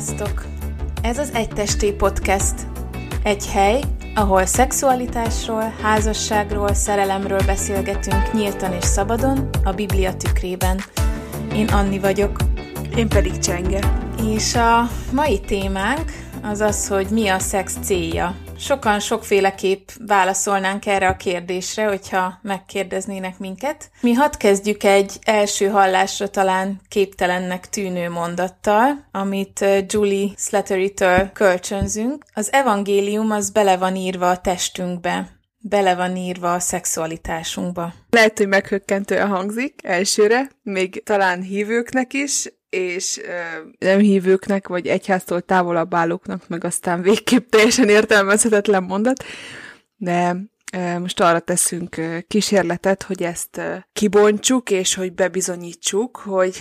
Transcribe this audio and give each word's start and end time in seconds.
Sziasztok! 0.00 0.44
Ez 1.02 1.18
az 1.18 1.30
Egy 1.32 1.48
Testé 1.48 1.92
Podcast. 1.92 2.54
Egy 3.22 3.46
hely, 3.46 3.80
ahol 4.14 4.46
szexualitásról, 4.46 5.74
házasságról, 5.82 6.74
szerelemről 6.74 7.40
beszélgetünk 7.46 8.32
nyíltan 8.32 8.72
és 8.72 8.84
szabadon, 8.84 9.48
a 9.64 9.72
Biblia 9.72 10.16
tükrében. 10.16 10.80
Én 11.54 11.68
Anni 11.68 11.98
vagyok. 11.98 12.36
Én 12.96 13.08
pedig 13.08 13.38
Csenge. 13.38 14.02
És 14.24 14.54
a 14.54 14.88
mai 15.12 15.40
témánk 15.40 16.12
az 16.42 16.60
az, 16.60 16.88
hogy 16.88 17.06
mi 17.10 17.28
a 17.28 17.38
szex 17.38 17.76
célja. 17.82 18.34
Sokan 18.60 19.00
sokféleképp 19.00 19.88
válaszolnánk 20.06 20.86
erre 20.86 21.08
a 21.08 21.16
kérdésre, 21.16 21.86
hogyha 21.86 22.38
megkérdeznének 22.42 23.38
minket. 23.38 23.90
Mi 24.00 24.12
hadd 24.12 24.36
kezdjük 24.38 24.82
egy 24.82 25.18
első 25.22 25.68
hallásra 25.68 26.28
talán 26.28 26.80
képtelennek 26.88 27.68
tűnő 27.68 28.10
mondattal, 28.10 29.08
amit 29.12 29.64
Julie 29.86 30.28
Slattery-től 30.36 31.30
kölcsönzünk. 31.32 32.24
Az 32.34 32.52
evangélium 32.52 33.30
az 33.30 33.50
bele 33.50 33.76
van 33.76 33.96
írva 33.96 34.30
a 34.30 34.40
testünkbe, 34.40 35.28
bele 35.58 35.94
van 35.94 36.16
írva 36.16 36.54
a 36.54 36.60
szexualitásunkba. 36.60 37.92
Lehet, 38.10 38.38
hogy 38.38 38.48
meghökkentően 38.48 39.28
hangzik 39.28 39.74
elsőre, 39.82 40.50
még 40.62 41.02
talán 41.02 41.42
hívőknek 41.42 42.12
is, 42.12 42.48
és 42.70 43.20
nem 43.78 43.98
hívőknek, 43.98 44.68
vagy 44.68 44.86
egyháztól 44.86 45.40
távolabb 45.40 45.94
állóknak, 45.94 46.48
meg 46.48 46.64
aztán 46.64 47.02
végképp 47.02 47.50
teljesen 47.50 47.88
értelmezhetetlen 47.88 48.82
mondat, 48.82 49.24
de 49.96 50.36
most 50.98 51.20
arra 51.20 51.40
teszünk 51.40 52.00
kísérletet, 52.28 53.02
hogy 53.02 53.22
ezt 53.22 53.60
kibontsuk, 53.92 54.70
és 54.70 54.94
hogy 54.94 55.12
bebizonyítsuk, 55.12 56.16
hogy 56.16 56.56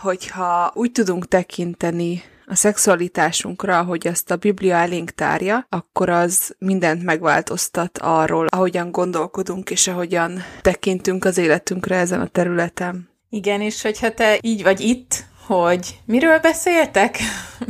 hogyha 0.00 0.72
úgy 0.74 0.92
tudunk 0.92 1.28
tekinteni 1.28 2.22
a 2.46 2.54
szexualitásunkra, 2.54 3.78
ahogy 3.78 4.06
azt 4.06 4.30
a 4.30 4.36
Biblia 4.36 4.74
elénk 4.74 5.10
tárja, 5.10 5.66
akkor 5.68 6.08
az 6.08 6.54
mindent 6.58 7.02
megváltoztat 7.02 7.98
arról, 7.98 8.46
ahogyan 8.46 8.90
gondolkodunk, 8.90 9.70
és 9.70 9.88
ahogyan 9.88 10.42
tekintünk 10.60 11.24
az 11.24 11.38
életünkre 11.38 11.96
ezen 11.96 12.20
a 12.20 12.26
területen. 12.26 13.08
Igen, 13.30 13.60
és 13.60 13.82
hogyha 13.82 14.14
te 14.14 14.38
így 14.40 14.62
vagy 14.62 14.80
itt, 14.80 15.24
hogy 15.46 16.00
miről 16.04 16.38
beszéltek, 16.38 17.18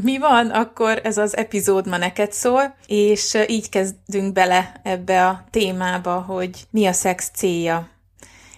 mi 0.02 0.18
van, 0.18 0.50
akkor 0.50 1.00
ez 1.02 1.18
az 1.18 1.36
epizód 1.36 1.88
ma 1.88 1.96
neked 1.96 2.32
szól, 2.32 2.74
és 2.86 3.38
így 3.46 3.68
kezdünk 3.68 4.32
bele 4.32 4.80
ebbe 4.82 5.26
a 5.26 5.44
témába, 5.50 6.20
hogy 6.20 6.66
mi 6.70 6.86
a 6.86 6.92
szex 6.92 7.30
célja. 7.34 7.88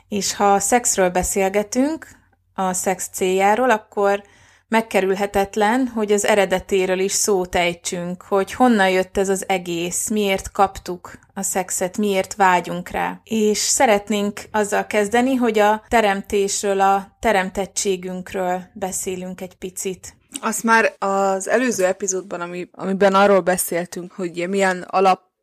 És 0.08 0.34
ha 0.34 0.52
a 0.52 0.58
szexről 0.58 1.10
beszélgetünk, 1.10 2.08
a 2.54 2.72
szex 2.72 3.08
céljáról, 3.12 3.70
akkor 3.70 4.22
megkerülhetetlen, 4.68 5.86
hogy 5.86 6.12
az 6.12 6.24
eredetéről 6.24 6.98
is 6.98 7.12
szót 7.12 7.54
ejtsünk, 7.54 8.22
hogy 8.22 8.52
honnan 8.52 8.90
jött 8.90 9.16
ez 9.16 9.28
az 9.28 9.44
egész, 9.48 10.08
miért 10.08 10.52
kaptuk 10.52 11.18
a 11.34 11.42
szexet, 11.42 11.98
miért 11.98 12.34
vágyunk 12.34 12.88
rá. 12.88 13.20
És 13.24 13.58
szeretnénk 13.58 14.40
azzal 14.50 14.86
kezdeni, 14.86 15.34
hogy 15.34 15.58
a 15.58 15.82
teremtésről, 15.88 16.80
a 16.80 17.16
teremtettségünkről 17.20 18.62
beszélünk 18.74 19.40
egy 19.40 19.54
picit. 19.54 20.16
Azt 20.40 20.62
már 20.62 20.94
az 20.98 21.48
előző 21.48 21.84
epizódban, 21.84 22.40
ami, 22.40 22.68
amiben 22.72 23.14
arról 23.14 23.40
beszéltünk, 23.40 24.12
hogy 24.12 24.46
milyen 24.48 24.82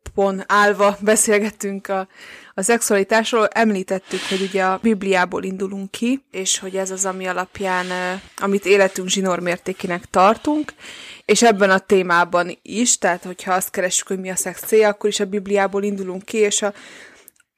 alapon 0.04 0.44
állva 0.46 0.96
beszélgettünk 1.00 1.88
a 1.88 2.08
a 2.54 2.62
szexualitásról. 2.62 3.46
Említettük, 3.46 4.20
hogy 4.28 4.40
ugye 4.40 4.64
a 4.64 4.78
Bibliából 4.82 5.42
indulunk 5.42 5.90
ki, 5.90 6.24
és 6.30 6.58
hogy 6.58 6.76
ez 6.76 6.90
az, 6.90 7.04
ami 7.04 7.26
alapján, 7.26 7.86
amit 8.36 8.66
életünk 8.66 9.08
zsinór 9.08 9.38
mértékének 9.38 10.04
tartunk, 10.10 10.72
és 11.24 11.42
ebben 11.42 11.70
a 11.70 11.78
témában 11.78 12.58
is, 12.62 12.98
tehát 12.98 13.24
hogyha 13.24 13.52
azt 13.52 13.70
keressük, 13.70 14.06
hogy 14.06 14.20
mi 14.20 14.30
a 14.30 14.36
szex 14.36 14.60
célja, 14.60 14.88
akkor 14.88 15.10
is 15.10 15.20
a 15.20 15.24
Bibliából 15.24 15.82
indulunk 15.82 16.24
ki, 16.24 16.36
és 16.36 16.62
a 16.62 16.72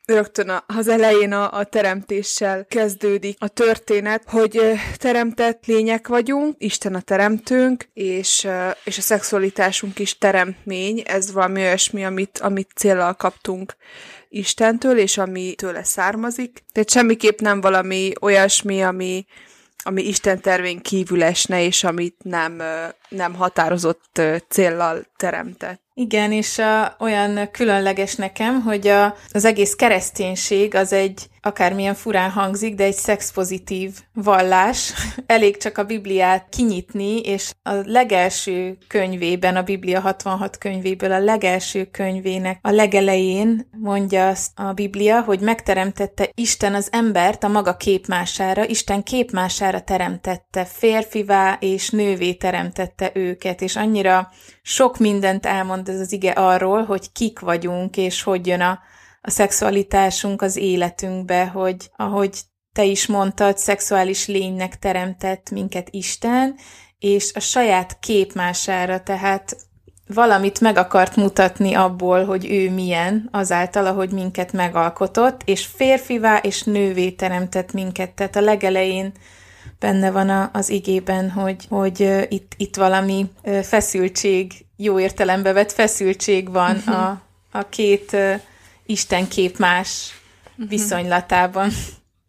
rögtön 0.06 0.62
az 0.66 0.88
elején 0.88 1.32
a, 1.32 1.52
a 1.52 1.64
teremtéssel 1.64 2.66
kezdődik 2.66 3.36
a 3.40 3.48
történet, 3.48 4.22
hogy 4.26 4.60
teremtett 4.96 5.66
lények 5.66 6.08
vagyunk, 6.08 6.54
Isten 6.58 6.94
a 6.94 7.00
teremtőnk, 7.00 7.88
és, 7.92 8.48
és 8.84 8.98
a 8.98 9.00
szexualitásunk 9.00 9.98
is 9.98 10.18
teremtmény, 10.18 11.02
ez 11.06 11.32
valami 11.32 11.60
olyasmi, 11.60 12.04
amit, 12.04 12.38
amit 12.38 12.70
célral 12.74 13.14
kaptunk 13.14 13.76
Istentől, 14.28 14.98
és 14.98 15.18
ami 15.18 15.54
tőle 15.54 15.84
származik. 15.84 16.64
Tehát 16.72 16.90
semmiképp 16.90 17.40
nem 17.40 17.60
valami 17.60 18.12
olyasmi, 18.20 18.82
ami, 18.82 19.26
ami 19.84 20.02
Isten 20.02 20.40
tervén 20.40 20.80
kívül 20.80 21.22
esne, 21.22 21.62
és 21.62 21.84
amit 21.84 22.16
nem, 22.22 22.62
nem 23.08 23.34
határozott 23.34 24.20
céllal 24.48 25.06
teremtett. 25.16 25.85
Igen, 25.98 26.32
és 26.32 26.58
a, 26.58 26.96
olyan 26.98 27.50
különleges 27.50 28.14
nekem, 28.14 28.62
hogy 28.62 28.88
a, 28.88 29.16
az 29.30 29.44
egész 29.44 29.74
kereszténység 29.74 30.74
az 30.74 30.92
egy 30.92 31.28
akármilyen 31.46 31.94
furán 31.94 32.30
hangzik, 32.30 32.74
de 32.74 32.84
egy 32.84 32.94
szexpozitív 32.94 33.90
vallás. 34.12 34.92
Elég 35.26 35.56
csak 35.56 35.78
a 35.78 35.84
Bibliát 35.84 36.46
kinyitni, 36.50 37.20
és 37.20 37.50
a 37.62 37.72
legelső 37.84 38.78
könyvében, 38.88 39.56
a 39.56 39.62
Biblia 39.62 40.00
66 40.00 40.58
könyvéből 40.58 41.12
a 41.12 41.18
legelső 41.18 41.84
könyvének 41.84 42.58
a 42.62 42.70
legelején 42.70 43.68
mondja 43.70 44.28
azt 44.28 44.50
a 44.54 44.72
Biblia, 44.72 45.20
hogy 45.20 45.40
megteremtette 45.40 46.30
Isten 46.34 46.74
az 46.74 46.88
embert 46.92 47.44
a 47.44 47.48
maga 47.48 47.76
képmására, 47.76 48.66
Isten 48.66 49.02
képmására 49.02 49.80
teremtette, 49.80 50.64
férfivá 50.64 51.56
és 51.60 51.90
nővé 51.90 52.32
teremtette 52.32 53.10
őket, 53.14 53.60
és 53.60 53.76
annyira 53.76 54.30
sok 54.62 54.98
mindent 54.98 55.46
elmond 55.46 55.88
ez 55.88 56.00
az 56.00 56.12
ige 56.12 56.30
arról, 56.30 56.84
hogy 56.84 57.12
kik 57.12 57.38
vagyunk, 57.38 57.96
és 57.96 58.22
hogy 58.22 58.46
jön 58.46 58.60
a 58.60 58.78
a 59.26 59.30
szexualitásunk 59.30 60.42
az 60.42 60.56
életünkbe, 60.56 61.46
hogy 61.46 61.90
ahogy 61.96 62.38
te 62.72 62.84
is 62.84 63.06
mondtad, 63.06 63.58
szexuális 63.58 64.26
lénynek 64.26 64.78
teremtett 64.78 65.50
minket 65.50 65.88
Isten, 65.90 66.54
és 66.98 67.30
a 67.34 67.40
saját 67.40 67.98
képmására, 68.00 69.02
tehát 69.02 69.56
valamit 70.06 70.60
meg 70.60 70.76
akart 70.76 71.16
mutatni 71.16 71.74
abból, 71.74 72.24
hogy 72.24 72.50
ő 72.50 72.70
milyen, 72.70 73.28
azáltal, 73.32 73.86
ahogy 73.86 74.10
minket 74.10 74.52
megalkotott, 74.52 75.40
és 75.44 75.66
férfivá 75.66 76.36
és 76.38 76.62
nővé 76.62 77.10
teremtett 77.10 77.72
minket. 77.72 78.10
Tehát 78.10 78.36
a 78.36 78.40
legelején 78.40 79.12
benne 79.78 80.10
van 80.10 80.28
a, 80.28 80.50
az 80.52 80.68
igében, 80.68 81.30
hogy, 81.30 81.66
hogy 81.68 82.26
itt, 82.28 82.52
itt 82.56 82.76
valami 82.76 83.30
feszültség, 83.62 84.52
jó 84.76 85.00
értelembe 85.00 85.52
vett 85.52 85.72
feszültség 85.72 86.50
van 86.50 86.76
uh-huh. 86.76 86.98
a, 86.98 87.20
a 87.52 87.68
két 87.68 88.16
uh, 88.86 88.90
Istenkép 88.90 89.58
más 89.58 90.14
uh-huh. 90.50 90.68
viszonylatában. 90.68 91.70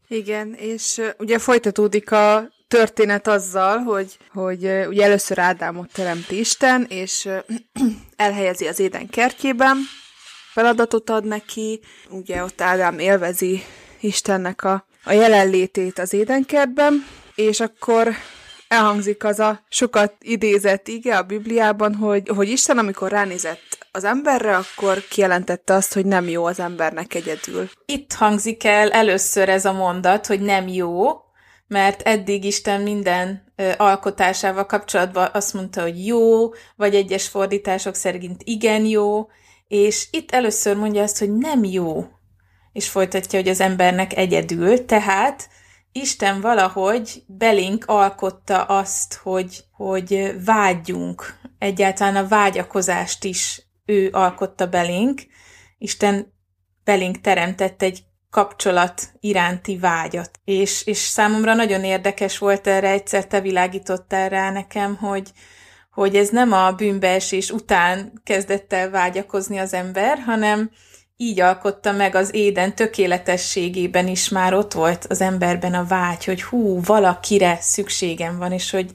Igen, 0.07 0.53
és 0.53 1.01
ugye 1.17 1.39
folytatódik 1.39 2.11
a 2.11 2.49
történet 2.67 3.27
azzal, 3.27 3.77
hogy, 3.77 4.17
hogy 4.33 4.63
ugye 4.87 5.03
először 5.03 5.39
Ádámot 5.39 5.91
teremti 5.91 6.39
Isten, 6.39 6.85
és 6.89 7.29
elhelyezi 8.15 8.67
az 8.67 8.79
éden 8.79 9.09
kertjében, 9.09 9.77
feladatot 10.53 11.09
ad 11.09 11.25
neki, 11.25 11.79
ugye 12.09 12.43
ott 12.43 12.61
Ádám 12.61 12.99
élvezi 12.99 13.63
Istennek 13.99 14.63
a, 14.63 14.87
a 15.03 15.11
jelenlétét 15.11 15.99
az 15.99 16.13
édenkertben, 16.13 17.05
és 17.35 17.59
akkor 17.59 18.15
elhangzik 18.67 19.23
az 19.23 19.39
a 19.39 19.61
sokat 19.69 20.13
idézett 20.19 20.87
ige 20.87 21.17
a 21.17 21.23
Bibliában, 21.23 21.95
hogy, 21.95 22.29
hogy 22.35 22.49
Isten, 22.49 22.77
amikor 22.77 23.11
ránézett 23.11 23.76
az 23.97 24.03
emberre, 24.03 24.55
akkor 24.55 25.03
kijelentette 25.09 25.73
azt, 25.73 25.93
hogy 25.93 26.05
nem 26.05 26.29
jó 26.29 26.45
az 26.45 26.59
embernek 26.59 27.13
egyedül. 27.13 27.69
Itt 27.85 28.13
hangzik 28.13 28.63
el 28.63 28.91
először 28.91 29.49
ez 29.49 29.65
a 29.65 29.73
mondat, 29.73 30.27
hogy 30.27 30.41
nem 30.41 30.67
jó, 30.67 31.07
mert 31.67 32.01
eddig 32.01 32.43
Isten 32.43 32.81
minden 32.81 33.53
alkotásával 33.77 34.65
kapcsolatban 34.65 35.29
azt 35.33 35.53
mondta, 35.53 35.81
hogy 35.81 36.05
jó, 36.05 36.49
vagy 36.75 36.95
egyes 36.95 37.27
fordítások 37.27 37.95
szerint 37.95 38.41
igen 38.43 38.85
jó, 38.85 39.27
és 39.67 40.07
itt 40.11 40.31
először 40.31 40.75
mondja 40.75 41.03
azt, 41.03 41.19
hogy 41.19 41.33
nem 41.33 41.63
jó, 41.63 42.05
és 42.71 42.89
folytatja, 42.89 43.39
hogy 43.39 43.49
az 43.49 43.59
embernek 43.59 44.17
egyedül, 44.17 44.85
tehát 44.85 45.49
Isten 45.91 46.41
valahogy 46.41 47.23
belénk 47.27 47.83
alkotta 47.87 48.63
azt, 48.63 49.19
hogy, 49.23 49.63
hogy 49.71 50.35
vágyjunk. 50.45 51.39
Egyáltalán 51.59 52.15
a 52.15 52.27
vágyakozást 52.27 53.23
is 53.23 53.66
ő 53.87 54.09
alkotta 54.11 54.67
belénk. 54.67 55.21
Isten 55.77 56.33
belénk 56.83 57.21
teremtett 57.21 57.81
egy 57.81 58.03
kapcsolat 58.29 59.11
iránti 59.19 59.77
vágyat. 59.77 60.31
És, 60.43 60.85
és 60.85 60.97
számomra 60.97 61.53
nagyon 61.53 61.83
érdekes 61.83 62.37
volt 62.37 62.67
erre, 62.67 62.89
egyszer 62.89 63.27
te 63.27 63.41
világítottál 63.41 64.29
rá 64.29 64.51
nekem, 64.51 64.95
hogy, 64.95 65.31
hogy 65.91 66.15
ez 66.15 66.29
nem 66.29 66.51
a 66.51 66.71
bűnbeesés 66.71 67.51
után 67.51 68.21
kezdett 68.23 68.73
el 68.73 68.89
vágyakozni 68.89 69.57
az 69.57 69.73
ember, 69.73 70.19
hanem 70.19 70.71
így 71.17 71.39
alkotta 71.39 71.91
meg 71.91 72.15
az 72.15 72.35
éden 72.35 72.75
tökéletességében 72.75 74.07
is 74.07 74.29
már 74.29 74.53
ott 74.53 74.73
volt 74.73 75.05
az 75.09 75.21
emberben 75.21 75.73
a 75.73 75.85
vágy, 75.85 76.25
hogy 76.25 76.43
hú, 76.43 76.81
valakire 76.81 77.57
szükségem 77.61 78.37
van, 78.37 78.51
és 78.51 78.71
hogy, 78.71 78.91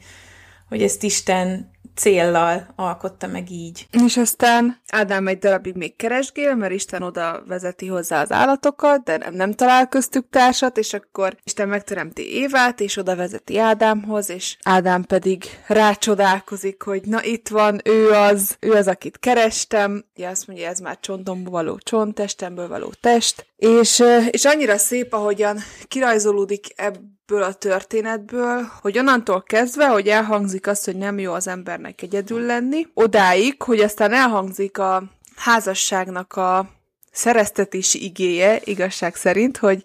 hogy 0.68 0.82
ezt 0.82 1.02
Isten 1.02 1.70
céllal 1.94 2.66
alkotta 2.76 3.26
meg 3.26 3.50
így. 3.50 3.86
És 4.04 4.16
aztán 4.16 4.80
Ádám 4.88 5.26
egy 5.26 5.38
darabig 5.38 5.74
még 5.74 5.96
keresgél, 5.96 6.54
mert 6.54 6.72
Isten 6.72 7.02
oda 7.02 7.42
vezeti 7.46 7.86
hozzá 7.86 8.20
az 8.20 8.32
állatokat, 8.32 9.02
de 9.02 9.16
nem, 9.16 9.34
nem 9.34 9.52
talál 9.52 9.88
köztük 9.88 10.26
társat, 10.30 10.78
és 10.78 10.92
akkor 10.92 11.36
Isten 11.44 11.68
megteremti 11.68 12.34
Évát, 12.34 12.80
és 12.80 12.96
oda 12.96 13.16
vezeti 13.16 13.58
Ádámhoz, 13.58 14.30
és 14.30 14.56
Ádám 14.62 15.02
pedig 15.02 15.44
rácsodálkozik, 15.66 16.82
hogy 16.82 17.02
na 17.04 17.24
itt 17.24 17.48
van, 17.48 17.80
ő 17.84 18.10
az, 18.10 18.56
ő 18.60 18.72
az, 18.72 18.86
akit 18.86 19.18
kerestem. 19.18 20.04
Ja, 20.14 20.28
azt 20.28 20.46
mondja, 20.46 20.68
ez 20.68 20.78
már 20.78 20.98
csontomból 21.00 21.52
való 21.52 21.78
csont, 21.78 22.14
testemből 22.14 22.68
való 22.68 22.92
test. 23.00 23.46
És, 23.56 24.02
és 24.30 24.44
annyira 24.44 24.76
szép, 24.76 25.12
ahogyan 25.12 25.58
kirajzolódik 25.88 26.66
ebből 26.76 27.10
a 27.26 27.52
történetből, 27.52 28.70
hogy 28.80 28.98
onnantól 28.98 29.42
kezdve, 29.42 29.88
hogy 29.88 30.08
elhangzik 30.08 30.66
azt, 30.66 30.84
hogy 30.84 30.96
nem 30.96 31.18
jó 31.18 31.32
az 31.32 31.46
embernek 31.46 32.02
egyedül 32.02 32.40
lenni, 32.40 32.86
odáig, 32.94 33.62
hogy 33.62 33.80
aztán 33.80 34.12
elhangzik 34.12 34.78
a 34.78 35.02
házasságnak 35.36 36.36
a 36.36 36.70
szereztetési 37.12 38.04
igéje, 38.04 38.60
igazság 38.64 39.14
szerint, 39.14 39.56
hogy, 39.56 39.82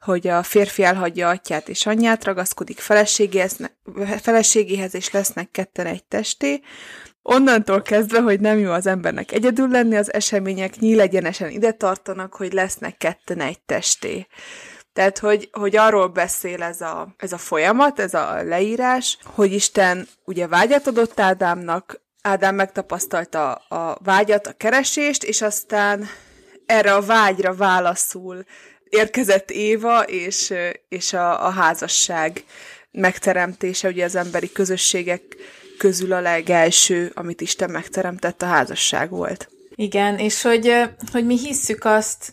hogy 0.00 0.28
a 0.28 0.42
férfi 0.42 0.82
elhagyja 0.82 1.28
atyát 1.28 1.68
és 1.68 1.86
anyját, 1.86 2.24
ragaszkodik 2.24 2.78
feleségéhez, 2.78 3.56
feleségéhez, 4.20 4.94
és 4.94 5.10
lesznek 5.10 5.50
ketten 5.50 5.86
egy 5.86 6.04
testé. 6.04 6.60
Onnantól 7.22 7.82
kezdve, 7.82 8.20
hogy 8.20 8.40
nem 8.40 8.58
jó 8.58 8.70
az 8.70 8.86
embernek 8.86 9.32
egyedül 9.32 9.68
lenni, 9.68 9.96
az 9.96 10.12
események 10.12 10.78
nyílegyenesen 10.78 11.50
ide 11.50 11.72
tartanak, 11.72 12.34
hogy 12.34 12.52
lesznek 12.52 12.96
ketten 12.96 13.40
egy 13.40 13.60
testé. 13.60 14.26
Tehát, 14.98 15.18
hogy, 15.18 15.48
hogy 15.52 15.76
arról 15.76 16.08
beszél 16.08 16.62
ez 16.62 16.80
a, 16.80 17.14
ez 17.16 17.32
a 17.32 17.38
folyamat, 17.38 18.00
ez 18.00 18.14
a 18.14 18.42
leírás, 18.42 19.18
hogy 19.24 19.52
Isten 19.52 20.08
ugye 20.24 20.46
vágyat 20.46 20.86
adott 20.86 21.20
Ádámnak, 21.20 22.00
Ádám 22.22 22.54
megtapasztalta 22.54 23.52
a 23.54 23.98
vágyat, 24.04 24.46
a 24.46 24.52
keresést, 24.52 25.24
és 25.24 25.42
aztán 25.42 26.08
erre 26.66 26.94
a 26.94 27.00
vágyra 27.00 27.54
válaszul 27.54 28.44
érkezett 28.88 29.50
Éva, 29.50 30.02
és, 30.02 30.54
és 30.88 31.12
a, 31.12 31.46
a 31.46 31.50
házasság 31.50 32.44
megteremtése, 32.90 33.88
ugye 33.88 34.04
az 34.04 34.14
emberi 34.14 34.52
közösségek 34.52 35.22
közül 35.78 36.12
a 36.12 36.20
legelső, 36.20 37.12
amit 37.14 37.40
Isten 37.40 37.70
megteremtett, 37.70 38.42
a 38.42 38.46
házasság 38.46 39.10
volt. 39.10 39.48
Igen, 39.74 40.18
és 40.18 40.42
hogy, 40.42 40.72
hogy 41.12 41.26
mi 41.26 41.38
hisszük 41.38 41.84
azt, 41.84 42.32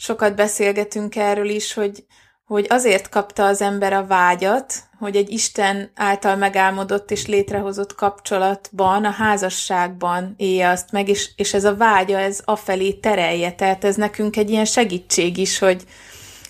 sokat 0.00 0.34
beszélgetünk 0.34 1.16
erről 1.16 1.48
is, 1.48 1.72
hogy, 1.72 2.04
hogy 2.44 2.66
azért 2.68 3.08
kapta 3.08 3.46
az 3.46 3.60
ember 3.60 3.92
a 3.92 4.06
vágyat, 4.06 4.74
hogy 4.98 5.16
egy 5.16 5.30
Isten 5.30 5.90
által 5.94 6.36
megálmodott 6.36 7.10
és 7.10 7.26
létrehozott 7.26 7.94
kapcsolatban, 7.94 9.04
a 9.04 9.10
házasságban 9.10 10.34
élje 10.36 10.68
azt 10.68 10.92
meg, 10.92 11.08
és, 11.08 11.30
és 11.36 11.54
ez 11.54 11.64
a 11.64 11.76
vágya, 11.76 12.18
ez 12.18 12.40
afelé 12.44 12.92
terelje. 12.92 13.52
Tehát 13.52 13.84
ez 13.84 13.96
nekünk 13.96 14.36
egy 14.36 14.50
ilyen 14.50 14.64
segítség 14.64 15.36
is, 15.36 15.58
hogy 15.58 15.84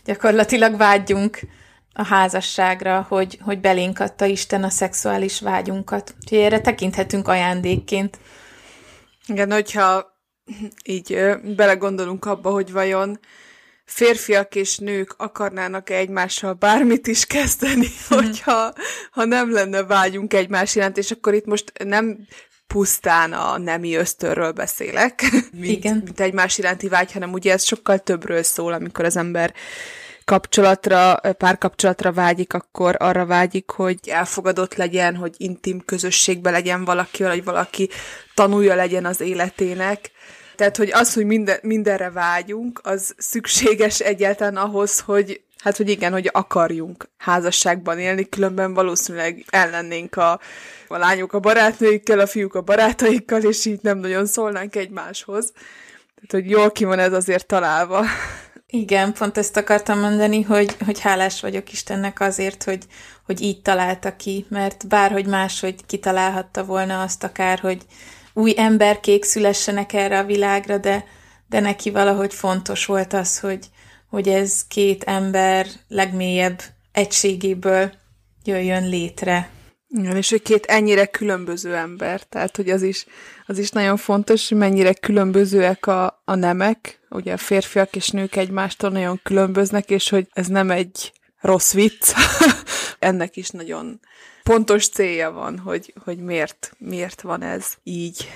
gyakorlatilag 0.05 0.77
vágyjunk 0.77 1.39
a 1.93 2.05
házasságra, 2.05 3.07
hogy, 3.09 3.39
hogy 3.45 3.61
belénk 3.61 3.99
adta 3.99 4.25
Isten 4.25 4.65
a 4.65 4.71
szexuális 4.71 5.41
vágyunkat. 5.41 6.15
Úgyhogy 6.21 6.39
erre 6.39 6.61
tekinthetünk 6.61 7.29
ajándékként. 7.29 8.19
Igen, 9.27 9.53
hogyha 9.53 10.10
így 10.85 11.19
belegondolunk 11.57 12.25
abba, 12.25 12.51
hogy 12.51 12.73
vajon 12.73 13.19
férfiak 13.85 14.55
és 14.55 14.79
nők 14.79 15.15
akarnának 15.17 15.91
egymással 15.91 16.53
bármit 16.53 17.07
is 17.07 17.27
kezdeni, 17.27 17.87
hmm. 18.09 18.19
hogyha 18.19 18.73
ha 19.11 19.25
nem 19.25 19.53
lenne 19.53 19.83
vágyunk 19.85 20.35
egymás 20.35 20.75
iránt, 20.75 20.97
és 20.97 21.11
akkor 21.11 21.35
itt 21.35 21.47
most 21.47 21.73
nem 21.85 22.19
pusztán 22.67 23.33
a 23.33 23.59
nemi 23.59 23.95
ösztönről 23.95 24.53
beszélek, 24.53 25.23
mint, 25.53 25.65
Igen. 25.65 26.01
mint 26.05 26.21
egymás 26.21 26.59
iránti 26.59 26.89
vágy, 26.89 27.13
hanem 27.13 27.33
ugye 27.33 27.53
ez 27.53 27.63
sokkal 27.65 27.99
többről 27.99 28.43
szól, 28.43 28.73
amikor 28.73 29.05
az 29.05 29.17
ember 29.17 29.55
kapcsolatra, 30.25 31.21
párkapcsolatra 31.39 32.13
vágyik, 32.13 32.55
akkor 32.55 32.97
arra 32.99 33.27
vágyik, 33.27 33.71
hogy 33.71 33.99
elfogadott 34.07 34.75
legyen, 34.75 35.17
hogy 35.17 35.35
intim 35.37 35.85
közösségbe 35.85 36.51
legyen 36.51 36.85
valakivel, 36.85 37.31
hogy 37.31 37.45
valaki 37.45 37.89
tanulja 38.35 38.75
legyen 38.75 39.05
az 39.05 39.21
életének, 39.21 40.11
tehát, 40.61 40.77
hogy 40.77 40.91
az, 40.93 41.15
hogy 41.15 41.25
minden, 41.25 41.59
mindenre 41.63 42.11
vágyunk, 42.11 42.81
az 42.83 43.15
szükséges 43.19 44.01
egyáltalán 44.01 44.57
ahhoz, 44.57 45.01
hogy 45.01 45.41
Hát, 45.59 45.77
hogy 45.77 45.89
igen, 45.89 46.13
hogy 46.13 46.31
akarjunk 46.33 47.09
házasságban 47.17 47.99
élni, 47.99 48.29
különben 48.29 48.75
valószínűleg 48.75 49.45
ellennénk 49.49 50.17
a, 50.17 50.41
a 50.89 50.97
lányok 50.97 51.33
a 51.33 51.41
barátnőikkel, 51.41 52.19
a 52.19 52.27
fiúk 52.27 52.55
a 52.55 52.61
barátaikkal, 52.61 53.43
és 53.43 53.65
így 53.65 53.79
nem 53.83 53.99
nagyon 53.99 54.27
szólnánk 54.27 54.77
egymáshoz. 54.77 55.53
Tehát, 56.15 56.31
hogy 56.31 56.51
jól 56.51 56.71
ki 56.71 56.85
van 56.85 56.99
ez 56.99 57.13
azért 57.13 57.47
találva. 57.47 58.05
Igen, 58.67 59.13
pont 59.13 59.39
ezt 59.39 59.57
akartam 59.57 59.99
mondani, 59.99 60.43
hogy, 60.43 60.77
hogy 60.85 61.01
hálás 61.01 61.41
vagyok 61.41 61.73
Istennek 61.73 62.21
azért, 62.21 62.63
hogy, 62.63 62.85
hogy 63.27 63.41
így 63.41 63.63
találta 63.63 64.17
ki, 64.17 64.47
mert 64.49 64.89
bárhogy 64.89 65.27
máshogy 65.27 65.87
kitalálhatta 65.87 66.65
volna 66.65 67.03
azt 67.03 67.25
akár, 67.25 67.59
hogy, 67.59 67.83
új 68.33 68.55
emberkék 68.57 69.25
szülessenek 69.25 69.93
erre 69.93 70.19
a 70.19 70.25
világra, 70.25 70.79
de, 70.79 71.05
de 71.49 71.61
neki 71.61 71.91
valahogy 71.91 72.35
fontos 72.35 72.87
volt 72.87 73.13
az, 73.13 73.39
hogy, 73.39 73.67
hogy 74.09 74.29
ez 74.29 74.67
két 74.69 75.05
ember 75.05 75.67
legmélyebb 75.89 76.63
egységéből 76.93 77.93
jöjjön 78.45 78.89
létre. 78.89 79.51
Igen, 79.89 80.17
és 80.17 80.31
hogy 80.31 80.43
két 80.43 80.67
ennyire 80.67 81.07
különböző 81.07 81.75
ember, 81.75 82.23
tehát 82.23 82.57
hogy 82.57 82.71
az 82.71 82.83
is, 82.83 83.07
az 83.47 83.59
is 83.59 83.71
nagyon 83.71 83.97
fontos, 83.97 84.49
hogy 84.49 84.59
mennyire 84.59 84.93
különbözőek 84.93 85.87
a, 85.87 86.23
a 86.25 86.35
nemek, 86.35 87.01
ugye 87.09 87.33
a 87.33 87.37
férfiak 87.37 87.97
és 87.97 88.09
nők 88.09 88.37
egymástól 88.37 88.91
nagyon 88.91 89.21
különböznek, 89.23 89.91
és 89.91 90.09
hogy 90.09 90.29
ez 90.33 90.47
nem 90.47 90.71
egy 90.71 91.13
rossz 91.41 91.73
vicc, 91.73 92.13
ennek 92.99 93.37
is 93.37 93.49
nagyon 93.49 94.01
pontos 94.51 94.89
célja 94.89 95.31
van, 95.31 95.59
hogy, 95.59 95.95
hogy 96.05 96.19
miért, 96.19 96.73
miért 96.79 97.21
van 97.21 97.43
ez 97.43 97.67
így. 97.83 98.29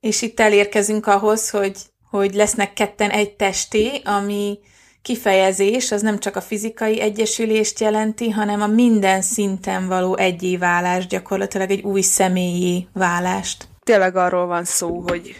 És 0.00 0.22
itt 0.22 0.40
elérkezünk 0.40 1.06
ahhoz, 1.06 1.50
hogy, 1.50 1.78
hogy 2.10 2.34
lesznek 2.34 2.72
ketten 2.72 3.10
egy 3.10 3.36
testé, 3.36 4.00
ami 4.04 4.58
kifejezés, 5.02 5.92
az 5.92 6.02
nem 6.02 6.18
csak 6.18 6.36
a 6.36 6.40
fizikai 6.40 7.00
egyesülést 7.00 7.80
jelenti, 7.80 8.30
hanem 8.30 8.62
a 8.62 8.66
minden 8.66 9.22
szinten 9.22 9.88
való 9.88 10.16
egyé 10.16 10.56
válást, 10.56 11.08
gyakorlatilag 11.08 11.70
egy 11.70 11.82
új 11.82 12.00
személyi 12.00 12.88
válást. 12.92 13.68
Tényleg 13.82 14.16
arról 14.16 14.46
van 14.46 14.64
szó, 14.64 15.04
hogy 15.08 15.34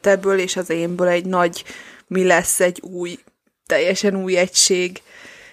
tebből 0.00 0.38
és 0.38 0.56
az 0.56 0.70
énből 0.70 1.08
egy 1.08 1.24
nagy 1.24 1.64
mi 2.06 2.24
lesz 2.24 2.60
egy 2.60 2.80
új, 2.80 3.18
teljesen 3.66 4.22
új 4.22 4.36
egység, 4.36 5.02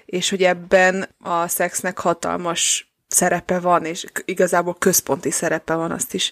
és 0.06 0.30
hogy 0.30 0.44
ebben 0.44 1.10
a 1.20 1.48
szexnek 1.48 1.98
hatalmas 1.98 2.89
szerepe 3.10 3.60
van, 3.60 3.86
és 3.86 4.06
igazából 4.26 4.76
központi 4.80 5.32
szerepe 5.32 5.76
van, 5.76 5.92
azt 5.92 6.14
is 6.14 6.32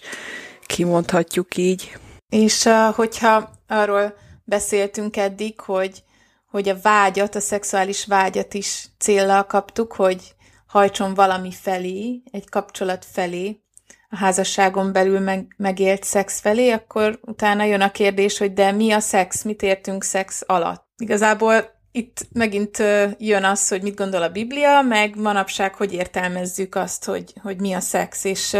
kimondhatjuk 0.66 1.56
így. 1.56 1.96
És 2.28 2.68
hogyha 2.94 3.50
arról 3.66 4.14
beszéltünk 4.44 5.16
eddig, 5.16 5.60
hogy, 5.60 6.02
hogy 6.50 6.68
a 6.68 6.80
vágyat, 6.82 7.34
a 7.34 7.40
szexuális 7.40 8.06
vágyat 8.06 8.54
is 8.54 8.88
céllal 8.98 9.46
kaptuk, 9.46 9.92
hogy 9.92 10.34
hajtson 10.66 11.14
valami 11.14 11.52
felé, 11.52 12.22
egy 12.30 12.48
kapcsolat 12.48 13.06
felé, 13.12 13.60
a 14.10 14.16
házasságon 14.16 14.92
belül 14.92 15.20
meg, 15.20 15.54
megélt 15.56 16.04
szex 16.04 16.40
felé, 16.40 16.70
akkor 16.70 17.18
utána 17.22 17.64
jön 17.64 17.80
a 17.80 17.90
kérdés, 17.90 18.38
hogy 18.38 18.52
de 18.52 18.72
mi 18.72 18.92
a 18.92 19.00
szex, 19.00 19.42
mit 19.42 19.62
értünk 19.62 20.02
szex 20.02 20.42
alatt. 20.46 20.86
Igazából 20.96 21.77
itt 21.98 22.26
megint 22.32 22.82
jön 23.18 23.44
az, 23.44 23.68
hogy 23.68 23.82
mit 23.82 23.96
gondol 23.96 24.22
a 24.22 24.28
Biblia, 24.28 24.82
meg 24.82 25.16
manapság 25.16 25.74
hogy 25.74 25.92
értelmezzük 25.92 26.74
azt, 26.74 27.04
hogy, 27.04 27.32
hogy 27.42 27.60
mi 27.60 27.72
a 27.72 27.80
szex, 27.80 28.24
és 28.24 28.56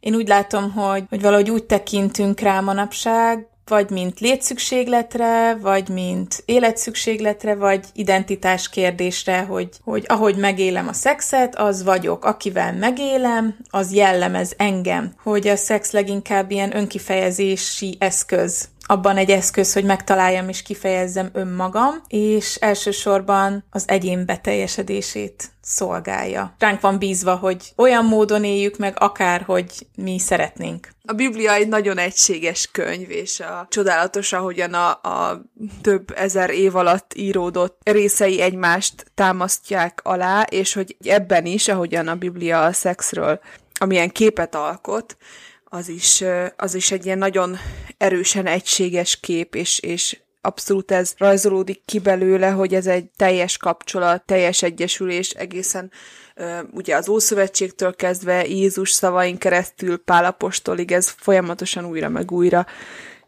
én 0.00 0.14
úgy 0.14 0.28
látom, 0.28 0.72
hogy, 0.72 1.04
hogy 1.08 1.20
valahogy 1.20 1.50
úgy 1.50 1.64
tekintünk 1.64 2.40
rá 2.40 2.60
manapság, 2.60 3.48
vagy 3.70 3.90
mint 3.90 4.20
létszükségletre, 4.20 5.54
vagy 5.54 5.88
mint 5.88 6.42
életszükségletre, 6.44 7.54
vagy 7.54 7.84
identitás 7.92 8.68
kérdésre, 8.68 9.40
hogy, 9.40 9.68
hogy 9.84 10.04
ahogy 10.08 10.36
megélem 10.36 10.88
a 10.88 10.92
szexet, 10.92 11.56
az 11.56 11.84
vagyok. 11.84 12.24
Akivel 12.24 12.72
megélem, 12.72 13.56
az 13.70 13.92
jellemez 13.92 14.54
engem. 14.56 15.12
Hogy 15.22 15.48
a 15.48 15.56
szex 15.56 15.90
leginkább 15.90 16.50
ilyen 16.50 16.76
önkifejezési 16.76 17.96
eszköz 17.98 18.68
abban 18.90 19.16
egy 19.16 19.30
eszköz, 19.30 19.72
hogy 19.72 19.84
megtaláljam 19.84 20.48
és 20.48 20.62
kifejezzem 20.62 21.30
önmagam, 21.32 22.02
és 22.08 22.54
elsősorban 22.54 23.64
az 23.70 23.84
egyén 23.86 24.26
beteljesedését 24.26 25.50
szolgálja. 25.62 26.54
Ránk 26.58 26.80
van 26.80 26.98
bízva, 26.98 27.36
hogy 27.36 27.72
olyan 27.76 28.04
módon 28.04 28.44
éljük 28.44 28.76
meg, 28.76 28.94
akár, 28.98 29.42
hogy 29.42 29.86
mi 29.96 30.18
szeretnénk. 30.18 30.88
A 31.04 31.12
Biblia 31.12 31.52
egy 31.52 31.68
nagyon 31.68 31.98
egységes 31.98 32.68
könyv, 32.72 33.10
és 33.10 33.40
a 33.40 33.66
csodálatos, 33.68 34.32
ahogyan 34.32 34.74
a, 34.74 34.88
a 34.88 35.42
több 35.82 36.10
ezer 36.16 36.50
év 36.50 36.76
alatt 36.76 37.14
íródott 37.14 37.80
részei 37.84 38.40
egymást 38.40 39.04
támasztják 39.14 40.00
alá, 40.02 40.42
és 40.42 40.72
hogy 40.72 40.96
ebben 41.04 41.46
is, 41.46 41.68
ahogyan 41.68 42.08
a 42.08 42.14
Biblia 42.14 42.64
a 42.64 42.72
szexről 42.72 43.40
amilyen 43.82 44.10
képet 44.10 44.54
alkot, 44.54 45.16
az 45.72 45.88
is, 45.88 46.24
az 46.56 46.74
is 46.74 46.90
egy 46.90 47.04
ilyen 47.04 47.18
nagyon 47.18 47.56
erősen 47.96 48.46
egységes 48.46 49.20
kép, 49.20 49.54
és, 49.54 49.78
és 49.78 50.20
abszolút 50.40 50.90
ez 50.90 51.14
rajzolódik 51.16 51.82
ki 51.84 51.98
belőle, 51.98 52.50
hogy 52.50 52.74
ez 52.74 52.86
egy 52.86 53.10
teljes 53.16 53.56
kapcsolat, 53.56 54.22
teljes 54.26 54.62
egyesülés 54.62 55.30
egészen 55.30 55.90
ugye 56.70 56.96
az 56.96 57.08
Ószövetségtől 57.08 57.96
kezdve 57.96 58.46
Jézus 58.46 58.90
szavain 58.90 59.38
keresztül 59.38 59.98
Pálapostolig 59.98 60.92
ez 60.92 61.08
folyamatosan 61.08 61.84
újra 61.84 62.08
meg 62.08 62.30
újra 62.32 62.66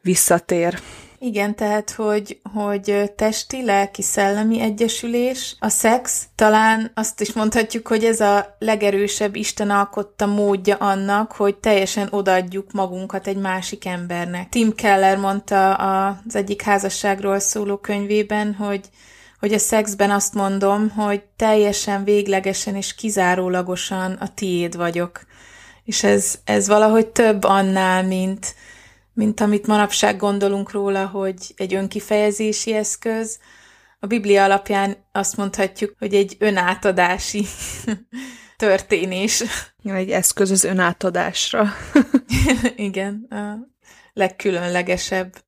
visszatér. 0.01 0.81
Igen, 1.25 1.55
tehát, 1.55 1.91
hogy, 1.91 2.41
hogy 2.55 3.12
testi, 3.17 3.64
lelki, 3.64 4.02
szellemi 4.02 4.61
egyesülés, 4.61 5.57
a 5.59 5.69
szex, 5.69 6.26
talán 6.35 6.91
azt 6.95 7.21
is 7.21 7.33
mondhatjuk, 7.33 7.88
hogy 7.88 8.05
ez 8.05 8.21
a 8.21 8.57
legerősebb 8.59 9.37
Isten 9.37 9.71
alkotta 9.71 10.26
módja 10.26 10.76
annak, 10.76 11.33
hogy 11.33 11.57
teljesen 11.57 12.09
odaadjuk 12.11 12.73
magunkat 12.73 13.26
egy 13.26 13.37
másik 13.37 13.87
embernek. 13.87 14.49
Tim 14.49 14.75
Keller 14.75 15.19
mondta 15.19 15.75
az 15.75 16.37
egyik 16.37 16.62
házasságról 16.62 17.38
szóló 17.38 17.76
könyvében, 17.76 18.55
hogy 18.55 18.81
hogy 19.41 19.52
a 19.52 19.59
szexben 19.59 20.11
azt 20.11 20.35
mondom, 20.35 20.91
hogy 20.91 21.23
teljesen 21.37 22.05
véglegesen 22.05 22.76
és 22.76 22.95
kizárólagosan 22.95 24.12
a 24.12 24.35
tiéd 24.35 24.76
vagyok. 24.76 25.21
És 25.85 26.02
ez, 26.02 26.38
ez 26.45 26.67
valahogy 26.67 27.07
több 27.07 27.45
annál, 27.45 28.02
mint, 28.02 28.55
mint 29.14 29.40
amit 29.40 29.66
manapság 29.66 30.16
gondolunk 30.16 30.71
róla, 30.71 31.07
hogy 31.07 31.54
egy 31.57 31.75
önkifejezési 31.75 32.73
eszköz. 32.75 33.38
A 34.00 34.07
Biblia 34.07 34.45
alapján 34.45 34.97
azt 35.12 35.37
mondhatjuk, 35.37 35.95
hogy 35.99 36.14
egy 36.14 36.37
önátadási 36.38 37.47
történés. 38.57 39.42
Egy 39.85 40.11
eszköz 40.11 40.50
az 40.50 40.64
önátadásra. 40.64 41.69
Igen, 42.76 43.26
a 43.31 43.69
legkülönlegesebb. 44.12 45.45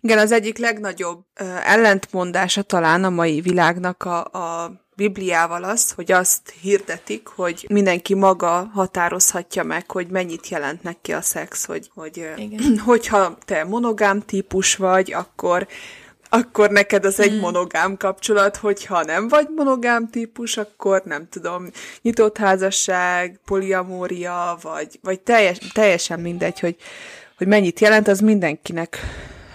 Igen, 0.00 0.18
az 0.18 0.32
egyik 0.32 0.58
legnagyobb 0.58 1.24
ellentmondása 1.64 2.62
talán 2.62 3.04
a 3.04 3.10
mai 3.10 3.40
világnak 3.40 4.02
a, 4.02 4.24
a 4.24 4.72
Bibliával 4.96 5.64
az, 5.64 5.92
hogy 5.92 6.12
azt 6.12 6.54
hirdetik, 6.60 7.26
hogy 7.26 7.66
mindenki 7.68 8.14
maga 8.14 8.70
határozhatja 8.74 9.62
meg, 9.62 9.90
hogy 9.90 10.06
mennyit 10.06 10.48
jelent 10.48 10.82
neki 10.82 11.12
a 11.12 11.20
szex, 11.20 11.64
hogy, 11.64 11.90
hogy 11.94 12.28
Igen. 12.36 12.78
hogyha 12.84 13.38
te 13.44 13.64
monogám 13.64 14.20
típus 14.20 14.76
vagy, 14.76 15.12
akkor 15.12 15.66
akkor 16.28 16.70
neked 16.70 17.04
az 17.04 17.20
egy 17.20 17.32
mm. 17.32 17.38
monogám 17.40 17.96
kapcsolat, 17.96 18.56
hogyha 18.56 19.02
nem 19.02 19.28
vagy 19.28 19.48
monogám 19.56 20.08
típus, 20.10 20.56
akkor 20.56 21.02
nem 21.04 21.28
tudom, 21.28 21.70
nyitott 22.02 22.38
házasság, 22.38 23.40
poliamória, 23.44 24.58
vagy, 24.62 24.98
vagy 25.02 25.20
teljes, 25.20 25.58
teljesen 25.72 26.20
mindegy, 26.20 26.60
hogy, 26.60 26.76
hogy 27.38 27.46
mennyit 27.46 27.80
jelent, 27.80 28.08
az 28.08 28.20
mindenkinek 28.20 28.98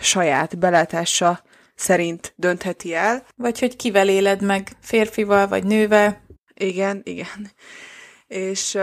saját 0.01 0.57
belátása 0.57 1.41
szerint 1.81 2.33
döntheti 2.35 2.93
el. 2.93 3.25
Vagy 3.35 3.59
hogy 3.59 3.75
kivel 3.75 4.09
éled 4.09 4.41
meg, 4.41 4.71
férfival 4.81 5.47
vagy 5.47 5.63
nővel. 5.63 6.21
Igen, 6.53 7.01
igen. 7.03 7.51
És, 8.27 8.77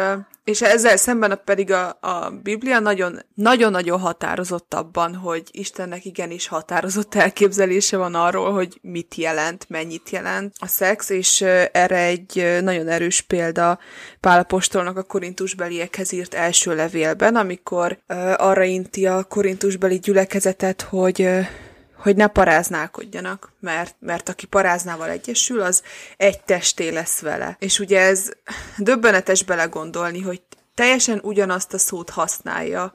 és 0.45 0.63
ezzel 0.63 0.97
szemben 0.97 1.41
pedig 1.45 1.73
a, 1.73 1.99
a 2.01 2.31
Biblia 2.43 2.79
nagyon, 2.79 3.19
nagyon-nagyon 3.35 4.01
határozott 4.01 4.75
abban, 4.75 5.15
hogy 5.15 5.49
Istennek 5.51 6.05
igenis 6.05 6.49
határozott 6.49 7.15
elképzelése 7.15 7.97
van 7.97 8.15
arról, 8.15 8.53
hogy 8.53 8.79
mit 8.83 9.15
jelent, 9.15 9.69
mennyit 9.69 10.11
jelent 10.11 10.55
a 10.59 10.67
szex, 10.67 11.09
és 11.09 11.41
erre 11.73 11.99
egy 11.99 12.59
nagyon 12.63 12.89
erős 12.89 13.21
példa 13.21 13.79
Pálapostolnak 14.21 14.97
a 14.97 15.03
korintusbeliekhez 15.03 16.13
írt 16.13 16.35
első 16.35 16.75
levélben, 16.75 17.37
amikor 17.37 17.99
arra 18.37 18.65
inti 18.65 19.07
a 19.07 19.25
korintusbeli 19.25 19.99
gyülekezetet, 19.99 20.83
hogy 20.83 21.29
hogy 21.99 22.17
ne 22.17 22.27
paráználkodjanak, 22.27 23.53
mert, 23.61 23.97
mert 23.99 24.29
aki 24.29 24.47
paráznával 24.47 25.09
egyesül, 25.09 25.61
az 25.61 25.83
egy 26.17 26.41
testé 26.41 26.89
lesz 26.89 27.21
vele. 27.21 27.57
És 27.59 27.79
ugye 27.79 28.01
ez 28.01 28.31
döbbenetes 28.77 29.43
belegondolni, 29.45 30.21
hogy 30.21 30.43
teljesen 30.75 31.21
ugyanazt 31.23 31.75
a 31.75 31.79
szót 31.79 32.11
használja 32.11 32.93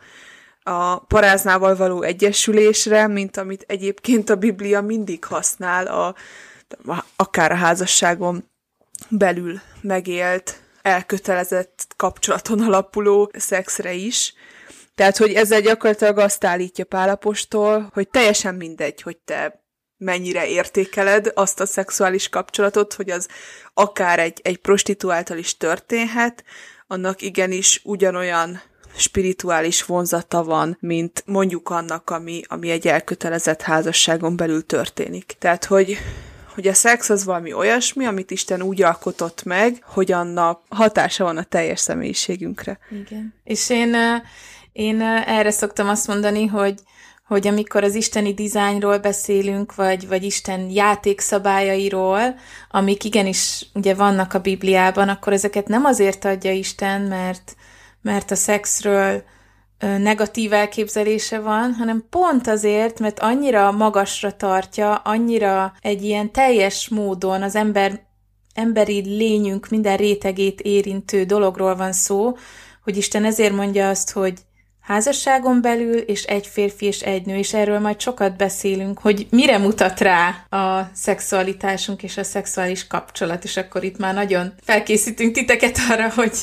a 0.64 1.00
paráznával 1.00 1.76
való 1.76 2.02
egyesülésre, 2.02 3.08
mint 3.08 3.38
amit 3.38 3.66
egyébként 3.68 4.30
a 4.30 4.36
Biblia 4.36 4.82
mindig 4.82 5.24
használ 5.24 5.88
a, 5.88 6.16
akár 7.16 7.52
a 7.52 7.56
házasságon 7.56 8.50
belül 9.10 9.60
megélt, 9.82 10.62
elkötelezett 10.82 11.88
kapcsolaton 11.96 12.60
alapuló 12.60 13.32
szexre 13.38 13.94
is. 13.94 14.34
Tehát, 14.96 15.18
hogy 15.18 15.34
ezzel 15.34 15.62
gyakorlatilag 15.62 16.18
azt 16.18 16.44
állítja 16.44 16.86
Pálapostól, 16.86 17.90
hogy 17.94 18.10
teljesen 18.10 18.56
mindegy, 18.56 19.02
hogy 19.02 19.18
te 19.18 19.64
mennyire 19.98 20.48
értékeled 20.48 21.32
azt 21.34 21.60
a 21.60 21.66
szexuális 21.66 22.30
kapcsolatot, 22.30 22.94
hogy 22.94 23.10
az 23.10 23.28
akár 23.74 24.20
egy, 24.20 24.40
egy 24.44 24.58
prostituáltal 24.58 25.38
is 25.38 25.58
történhet, 25.58 26.44
annak 26.88 27.22
igenis 27.22 27.82
ugyanolyan 27.84 28.62
spirituális 28.96 29.84
vonzata 29.84 30.44
van, 30.44 30.78
mint 30.80 31.24
mondjuk 31.26 31.70
annak, 31.70 32.10
ami, 32.10 32.42
ami 32.48 32.70
egy 32.70 32.88
elkötelezett 32.88 33.62
házasságon 33.62 34.36
belül 34.36 34.66
történik. 34.66 35.36
Tehát, 35.40 35.66
hogy 35.66 35.98
hogy 36.54 36.68
a 36.68 36.74
szex 36.74 37.10
az 37.10 37.24
valami 37.24 37.54
olyasmi, 37.54 38.06
amit 38.06 38.32
Isten 38.32 38.62
úgy 38.62 38.82
alkotott 38.82 39.44
meg, 39.44 39.84
hogy 39.84 40.12
annak 40.12 40.62
hatása 40.70 41.24
van 41.24 41.38
a 41.38 41.44
teljes 41.44 41.80
személyiségünkre. 41.80 42.80
Igen. 42.92 43.34
És 43.44 43.70
én 43.70 43.96
én 44.74 45.02
erre 45.02 45.52
szoktam 45.52 45.90
azt 45.90 46.08
mondani, 46.08 46.46
hogy, 46.46 46.80
hogy 47.28 47.48
amikor 47.48 47.84
az 47.84 47.96
isteni 47.96 48.34
dizájnról 48.34 48.98
beszélünk, 48.98 49.76
vagy, 49.76 50.08
vagy 50.08 50.24
Isten 50.24 50.70
játékszabályairól, 50.70 52.36
amik 52.70 53.04
igenis 53.04 53.66
ugye 53.74 53.94
vannak 53.94 54.34
a 54.34 54.40
Bibliában, 54.40 55.10
akkor 55.10 55.34
ezeket 55.34 55.68
nem 55.68 55.86
azért 55.86 56.26
adja 56.26 56.52
Isten, 56.52 57.02
mert, 57.02 57.56
mert 58.02 58.32
a 58.32 58.36
szexről 58.36 59.24
negatív 59.80 60.54
elképzelése 60.54 61.40
van, 61.40 61.74
hanem 61.74 62.06
pont 62.10 62.48
azért, 62.48 63.00
mert 63.00 63.20
annyira 63.20 63.72
magasra 63.72 64.36
tartja, 64.36 64.96
annyira 64.96 65.74
egy 65.82 66.04
ilyen 66.04 66.32
teljes 66.32 66.90
módon 66.90 67.42
az 67.42 67.56
ember, 67.56 68.02
emberi 68.54 69.02
lényünk 69.02 69.70
minden 69.70 69.98
rétegét 69.98 70.62
érintő 70.62 71.24
dologról 71.24 71.76
van 71.76 71.94
szó, 71.94 72.38
hogy 72.84 72.98
Isten 72.98 73.26
ezért 73.26 73.54
mondja 73.56 73.90
azt, 73.90 74.12
hogy 74.12 74.34
házasságon 74.84 75.62
belül, 75.62 75.98
és 75.98 76.24
egy 76.24 76.48
férfi 76.48 76.86
és 76.86 77.02
egy 77.02 77.26
nő, 77.26 77.38
és 77.38 77.54
erről 77.54 77.80
majd 77.80 78.02
sokat 78.02 78.36
beszélünk, 78.36 79.00
hogy 79.00 79.28
mire 79.30 79.58
mutat 79.58 80.00
rá 80.00 80.46
a 80.50 80.90
szexualitásunk 80.94 82.04
és 82.04 82.18
a 82.18 82.24
szexuális 82.24 82.88
kapcsolat, 82.88 83.44
és 83.44 83.58
akkor 83.58 83.84
itt 83.84 83.98
már 83.98 84.14
nagyon 84.14 84.54
felkészítünk 84.62 85.34
titeket 85.34 85.78
arra, 85.90 86.10
hogy, 86.10 86.38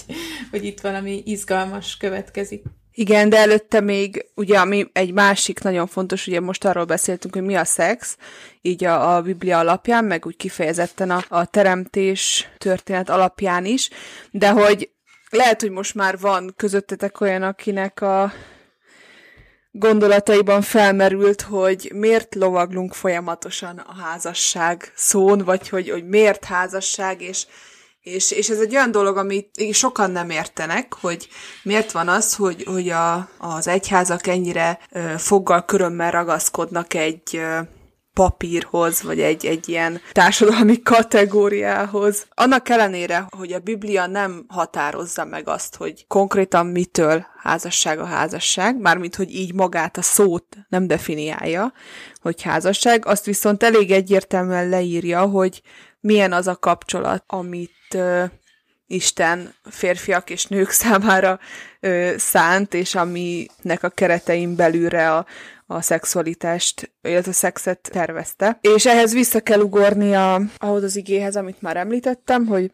hogy 0.51 0.65
itt 0.65 0.81
valami 0.81 1.23
izgalmas 1.25 1.97
következik. 1.97 2.63
Igen, 2.93 3.29
de 3.29 3.39
előtte 3.39 3.81
még, 3.81 4.27
ugye, 4.35 4.59
ami 4.59 4.87
egy 4.93 5.13
másik 5.13 5.63
nagyon 5.63 5.87
fontos, 5.87 6.27
ugye 6.27 6.41
most 6.41 6.65
arról 6.65 6.85
beszéltünk, 6.85 7.35
hogy 7.35 7.43
mi 7.43 7.55
a 7.55 7.65
szex, 7.65 8.17
így 8.61 8.85
a, 8.85 9.17
a 9.17 9.23
Biblia 9.23 9.59
alapján, 9.59 10.05
meg 10.05 10.27
úgy 10.27 10.37
kifejezetten 10.37 11.11
a, 11.11 11.25
a 11.29 11.45
teremtés 11.45 12.49
történet 12.59 13.11
alapján 13.11 13.65
is, 13.65 13.91
de 14.31 14.51
hogy 14.51 14.91
lehet, 15.31 15.61
hogy 15.61 15.71
most 15.71 15.95
már 15.95 16.19
van 16.19 16.55
közöttetek 16.57 17.21
olyan, 17.21 17.43
akinek 17.43 18.01
a 18.01 18.33
gondolataiban 19.71 20.63
felmerült, 20.63 21.43
hogy 21.43 21.91
miért 21.95 22.35
lovaglunk 22.35 22.95
folyamatosan 22.95 23.79
a 23.79 24.03
házasság 24.03 24.93
szón, 24.95 25.39
vagy 25.39 25.69
hogy, 25.69 25.91
hogy 25.91 26.09
miért 26.09 26.45
házasság, 26.45 27.21
és, 27.21 27.47
és, 28.01 28.31
és 28.31 28.49
ez 28.49 28.59
egy 28.59 28.75
olyan 28.75 28.91
dolog, 28.91 29.17
amit 29.17 29.73
sokan 29.73 30.11
nem 30.11 30.31
értenek, 30.31 30.95
hogy 30.95 31.29
miért 31.63 31.93
van 31.93 32.09
az, 32.09 32.35
hogy, 32.35 32.65
hogy 32.65 32.89
a, 32.89 33.29
az 33.39 33.67
egyházak 33.69 34.27
ennyire 34.27 34.79
foggal 35.17 35.65
körömmel 35.65 36.11
ragaszkodnak 36.11 36.95
egy 36.95 37.41
papírhoz, 38.21 39.03
vagy 39.03 39.21
egy, 39.21 39.47
egy 39.47 39.69
ilyen 39.69 40.01
társadalmi 40.13 40.83
kategóriához. 40.83 42.27
Annak 42.35 42.69
ellenére, 42.69 43.27
hogy 43.37 43.53
a 43.53 43.59
Biblia 43.59 44.07
nem 44.07 44.45
határozza 44.49 45.25
meg 45.25 45.49
azt, 45.49 45.77
hogy 45.77 46.07
konkrétan 46.07 46.67
mitől 46.67 47.27
házasság 47.43 47.99
a 47.99 48.05
házasság, 48.05 48.81
mármint, 48.81 49.17
hogy 49.17 49.35
így 49.35 49.55
magát 49.55 49.97
a 49.97 50.03
szót 50.03 50.57
nem 50.69 50.87
definiálja, 50.87 51.73
hogy 52.21 52.43
házasság, 52.43 53.07
azt 53.07 53.25
viszont 53.25 53.63
elég 53.63 53.91
egyértelműen 53.91 54.69
leírja, 54.69 55.21
hogy 55.21 55.63
milyen 56.01 56.33
az 56.33 56.47
a 56.47 56.57
kapcsolat, 56.57 57.25
amit 57.27 57.95
uh, 57.95 58.25
Isten 58.87 59.55
férfiak 59.71 60.31
és 60.31 60.47
nők 60.47 60.71
számára 60.83 61.39
ö, 61.81 62.13
szánt, 62.17 62.75
és 62.75 62.95
aminek 62.95 63.83
a 63.83 63.89
keretein 63.89 64.57
belülre 64.57 65.15
a, 65.15 65.27
a 65.73 65.81
szexualitást, 65.83 66.93
illetve 67.03 67.31
a 67.31 67.35
szexet 67.35 67.89
tervezte. 67.93 68.59
És 68.61 68.87
ehhez 68.87 69.13
vissza 69.13 69.41
kell 69.41 69.61
ugorni 69.61 70.15
a, 70.15 70.41
ahhoz 70.57 70.83
az 70.83 70.97
igéhez, 70.97 71.37
amit 71.37 71.63
már 71.63 71.77
említettem, 71.77 72.47
hogy 72.47 72.71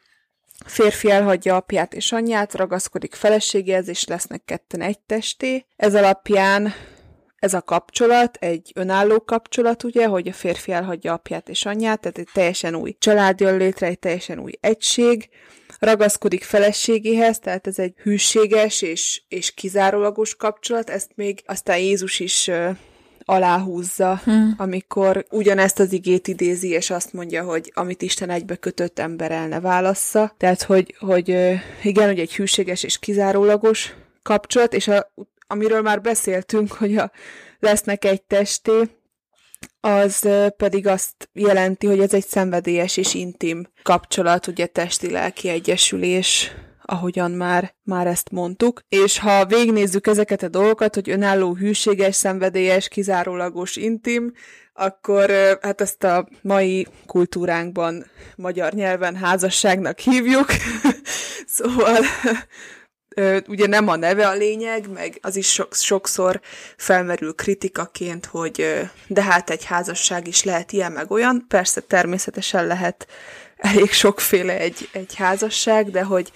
Férfi 0.64 1.10
elhagyja 1.10 1.56
apját 1.56 1.94
és 1.94 2.12
anyját, 2.12 2.54
ragaszkodik 2.54 3.14
feleségéhez, 3.14 3.88
és 3.88 4.06
lesznek 4.06 4.44
ketten 4.44 4.80
egy 4.80 4.98
testé. 5.00 5.66
Ez 5.76 5.94
alapján 5.94 6.72
ez 7.36 7.54
a 7.54 7.62
kapcsolat 7.62 8.36
egy 8.36 8.72
önálló 8.74 9.24
kapcsolat, 9.24 9.84
ugye, 9.84 10.06
hogy 10.06 10.28
a 10.28 10.32
férfi 10.32 10.72
elhagyja 10.72 11.12
apját 11.12 11.48
és 11.48 11.64
anyját, 11.64 12.00
tehát 12.00 12.18
egy 12.18 12.28
teljesen 12.32 12.74
új 12.74 12.96
család 12.98 13.40
jön 13.40 13.56
létre, 13.56 13.86
egy 13.86 13.98
teljesen 13.98 14.38
új 14.38 14.52
egység, 14.60 15.28
ragaszkodik 15.78 16.42
feleségéhez, 16.42 17.38
tehát 17.38 17.66
ez 17.66 17.78
egy 17.78 17.94
hűséges 18.02 18.82
és, 18.82 19.22
és 19.28 19.54
kizárólagos 19.54 20.34
kapcsolat, 20.34 20.90
ezt 20.90 21.10
még 21.14 21.42
aztán 21.46 21.78
Jézus 21.78 22.20
is 22.20 22.50
aláhúzza, 23.28 24.20
hmm. 24.24 24.54
amikor 24.56 25.24
ugyanezt 25.30 25.78
az 25.78 25.92
igét 25.92 26.28
idézi, 26.28 26.68
és 26.68 26.90
azt 26.90 27.12
mondja, 27.12 27.44
hogy 27.44 27.72
amit 27.74 28.02
Isten 28.02 28.30
egybe 28.30 28.56
kötött 28.56 28.98
ember 28.98 29.30
el 29.30 29.48
ne 29.48 29.60
válassza. 29.60 30.34
Tehát, 30.36 30.62
hogy, 30.62 30.94
hogy 30.98 31.28
igen, 31.82 32.06
hogy 32.06 32.18
egy 32.18 32.34
hűséges 32.34 32.82
és 32.82 32.98
kizárólagos 32.98 33.94
kapcsolat, 34.22 34.74
és 34.74 34.88
a, 34.88 35.12
amiről 35.46 35.82
már 35.82 36.00
beszéltünk, 36.00 36.72
hogy 36.72 36.96
a, 36.96 37.10
lesznek 37.58 38.04
egy 38.04 38.22
testé, 38.22 38.72
az 39.80 40.28
pedig 40.56 40.86
azt 40.86 41.28
jelenti, 41.32 41.86
hogy 41.86 42.00
ez 42.00 42.14
egy 42.14 42.26
szenvedélyes 42.26 42.96
és 42.96 43.14
intim 43.14 43.66
kapcsolat, 43.82 44.46
ugye 44.46 44.66
testi-lelki 44.66 45.48
egyesülés, 45.48 46.52
ahogyan 46.82 47.30
már, 47.30 47.74
már 47.82 48.06
ezt 48.06 48.30
mondtuk. 48.30 48.80
És 48.88 49.18
ha 49.18 49.46
végnézzük 49.46 50.06
ezeket 50.06 50.42
a 50.42 50.48
dolgokat, 50.48 50.94
hogy 50.94 51.10
önálló, 51.10 51.54
hűséges, 51.54 52.14
szenvedélyes, 52.14 52.88
kizárólagos, 52.88 53.76
intim, 53.76 54.32
akkor 54.72 55.30
hát 55.62 55.80
ezt 55.80 56.04
a 56.04 56.28
mai 56.42 56.86
kultúránkban 57.06 58.06
magyar 58.36 58.72
nyelven 58.72 59.16
házasságnak 59.16 59.98
hívjuk. 59.98 60.46
szóval 61.46 61.98
ugye 63.48 63.66
nem 63.66 63.88
a 63.88 63.96
neve 63.96 64.28
a 64.28 64.34
lényeg, 64.34 64.88
meg 64.92 65.18
az 65.22 65.36
is 65.36 65.52
sok, 65.52 65.74
sokszor 65.74 66.40
felmerül 66.76 67.34
kritikaként, 67.34 68.26
hogy 68.26 68.80
de 69.06 69.22
hát 69.22 69.50
egy 69.50 69.64
házasság 69.64 70.26
is 70.26 70.44
lehet 70.44 70.72
ilyen, 70.72 70.92
meg 70.92 71.10
olyan. 71.10 71.44
Persze 71.48 71.80
természetesen 71.80 72.66
lehet 72.66 73.06
elég 73.56 73.92
sokféle 73.92 74.58
egy, 74.58 74.88
egy 74.92 75.14
házasság, 75.14 75.90
de 75.90 76.02
hogy 76.02 76.32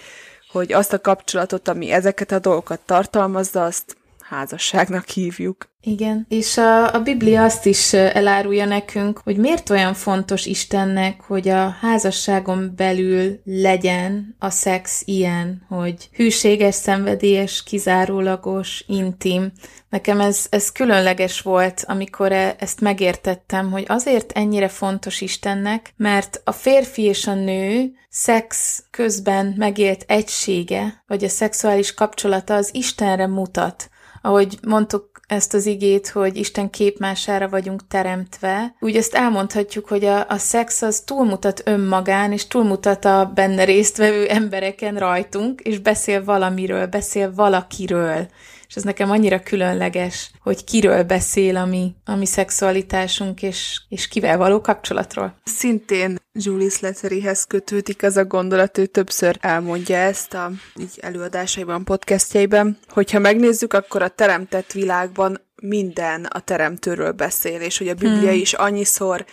hogy 0.52 0.72
azt 0.72 0.92
a 0.92 1.00
kapcsolatot, 1.00 1.68
ami 1.68 1.90
ezeket 1.90 2.32
a 2.32 2.38
dolgokat 2.38 2.80
tartalmazza, 2.80 3.64
azt 3.64 3.96
házasságnak 4.30 5.08
hívjuk. 5.08 5.68
Igen, 5.82 6.26
és 6.28 6.56
a, 6.56 6.94
a 6.94 7.00
Biblia 7.00 7.42
azt 7.42 7.66
is 7.66 7.92
elárulja 7.92 8.64
nekünk, 8.64 9.20
hogy 9.24 9.36
miért 9.36 9.70
olyan 9.70 9.94
fontos 9.94 10.46
Istennek, 10.46 11.20
hogy 11.20 11.48
a 11.48 11.76
házasságon 11.80 12.72
belül 12.76 13.40
legyen 13.44 14.36
a 14.38 14.50
szex 14.50 15.02
ilyen, 15.04 15.66
hogy 15.68 16.08
hűséges, 16.12 16.74
szenvedélyes, 16.74 17.62
kizárólagos, 17.62 18.84
intim. 18.86 19.52
Nekem 19.88 20.20
ez, 20.20 20.46
ez 20.50 20.72
különleges 20.72 21.40
volt, 21.40 21.84
amikor 21.86 22.32
e, 22.32 22.56
ezt 22.58 22.80
megértettem, 22.80 23.70
hogy 23.70 23.84
azért 23.88 24.32
ennyire 24.32 24.68
fontos 24.68 25.20
Istennek, 25.20 25.92
mert 25.96 26.40
a 26.44 26.52
férfi 26.52 27.02
és 27.02 27.26
a 27.26 27.34
nő 27.34 27.92
szex 28.08 28.82
közben 28.90 29.54
megélt 29.56 30.04
egysége, 30.06 31.02
vagy 31.06 31.24
a 31.24 31.28
szexuális 31.28 31.94
kapcsolata 31.94 32.54
az 32.54 32.70
Istenre 32.72 33.26
mutat 33.26 33.90
ahogy 34.22 34.58
mondtuk 34.66 35.10
ezt 35.26 35.54
az 35.54 35.66
igét, 35.66 36.08
hogy 36.08 36.36
Isten 36.36 36.70
képmására 36.70 37.48
vagyunk 37.48 37.86
teremtve, 37.86 38.74
úgy 38.80 38.96
ezt 38.96 39.14
elmondhatjuk, 39.14 39.88
hogy 39.88 40.04
a, 40.04 40.28
a 40.28 40.36
szex 40.36 40.82
az 40.82 41.00
túlmutat 41.00 41.62
önmagán, 41.64 42.32
és 42.32 42.46
túlmutat 42.46 43.04
a 43.04 43.30
benne 43.34 43.64
résztvevő 43.64 44.26
embereken 44.28 44.96
rajtunk, 44.96 45.60
és 45.60 45.78
beszél 45.78 46.24
valamiről, 46.24 46.86
beszél 46.86 47.34
valakiről 47.34 48.26
és 48.70 48.76
ez 48.76 48.82
nekem 48.82 49.10
annyira 49.10 49.40
különleges, 49.40 50.30
hogy 50.40 50.64
kiről 50.64 51.02
beszél 51.02 51.56
a 51.56 51.64
mi, 51.64 51.94
a 52.04 52.14
mi 52.14 52.26
szexualitásunk, 52.26 53.42
és, 53.42 53.80
és 53.88 54.08
kivel 54.08 54.36
való 54.36 54.60
kapcsolatról. 54.60 55.34
Szintén 55.44 56.18
Julie 56.32 56.68
Slatteryhez 56.68 57.44
kötődik 57.44 58.02
az 58.02 58.16
a 58.16 58.24
gondolat, 58.24 58.78
ő 58.78 58.86
többször 58.86 59.36
elmondja 59.40 59.96
ezt 59.96 60.34
a 60.34 60.50
így 60.80 60.98
előadásaiban, 61.00 61.84
podcastjaiben, 61.84 62.78
hogyha 62.88 63.18
megnézzük, 63.18 63.72
akkor 63.72 64.02
a 64.02 64.08
teremtett 64.08 64.72
világban 64.72 65.40
minden 65.62 66.24
a 66.24 66.40
teremtőről 66.40 67.12
beszél, 67.12 67.60
és 67.60 67.78
hogy 67.78 67.88
a 67.88 67.94
Biblia 67.94 68.30
hmm. 68.30 68.40
is 68.40 68.52
annyiszor 68.52 69.24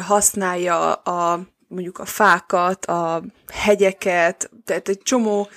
használja 0.00 0.92
a 0.92 1.46
mondjuk 1.68 1.98
a 1.98 2.04
fákat, 2.04 2.86
a 2.86 3.22
hegyeket, 3.52 4.50
tehát 4.64 4.88
egy 4.88 5.00
csomó 5.02 5.48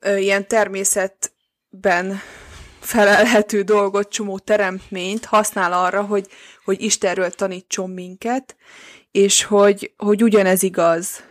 ö, 0.00 0.16
ilyen 0.16 0.48
természetben 0.48 2.20
felelhető 2.80 3.62
dolgot, 3.62 4.08
csomó 4.08 4.38
teremtményt 4.38 5.24
használ 5.24 5.72
arra, 5.72 6.02
hogy, 6.02 6.26
hogy 6.64 6.82
Istenről 6.82 7.30
tanítson 7.30 7.90
minket, 7.90 8.56
és 9.10 9.44
hogy, 9.44 9.92
hogy 9.96 10.22
ugyanez 10.22 10.62
igaz 10.62 11.24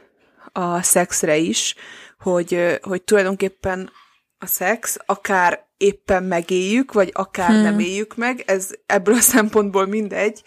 a 0.51 0.81
szexre 0.81 1.38
is, 1.38 1.75
hogy, 2.19 2.79
hogy 2.81 3.01
tulajdonképpen 3.01 3.91
a 4.38 4.45
szex 4.45 4.97
akár 5.05 5.67
éppen 5.77 6.23
megéljük, 6.23 6.93
vagy 6.93 7.12
akár 7.13 7.49
hmm. 7.49 7.62
nem 7.62 7.79
éljük 7.79 8.15
meg, 8.15 8.43
ez 8.45 8.69
ebből 8.85 9.15
a 9.15 9.19
szempontból 9.19 9.85
mindegy, 9.85 10.43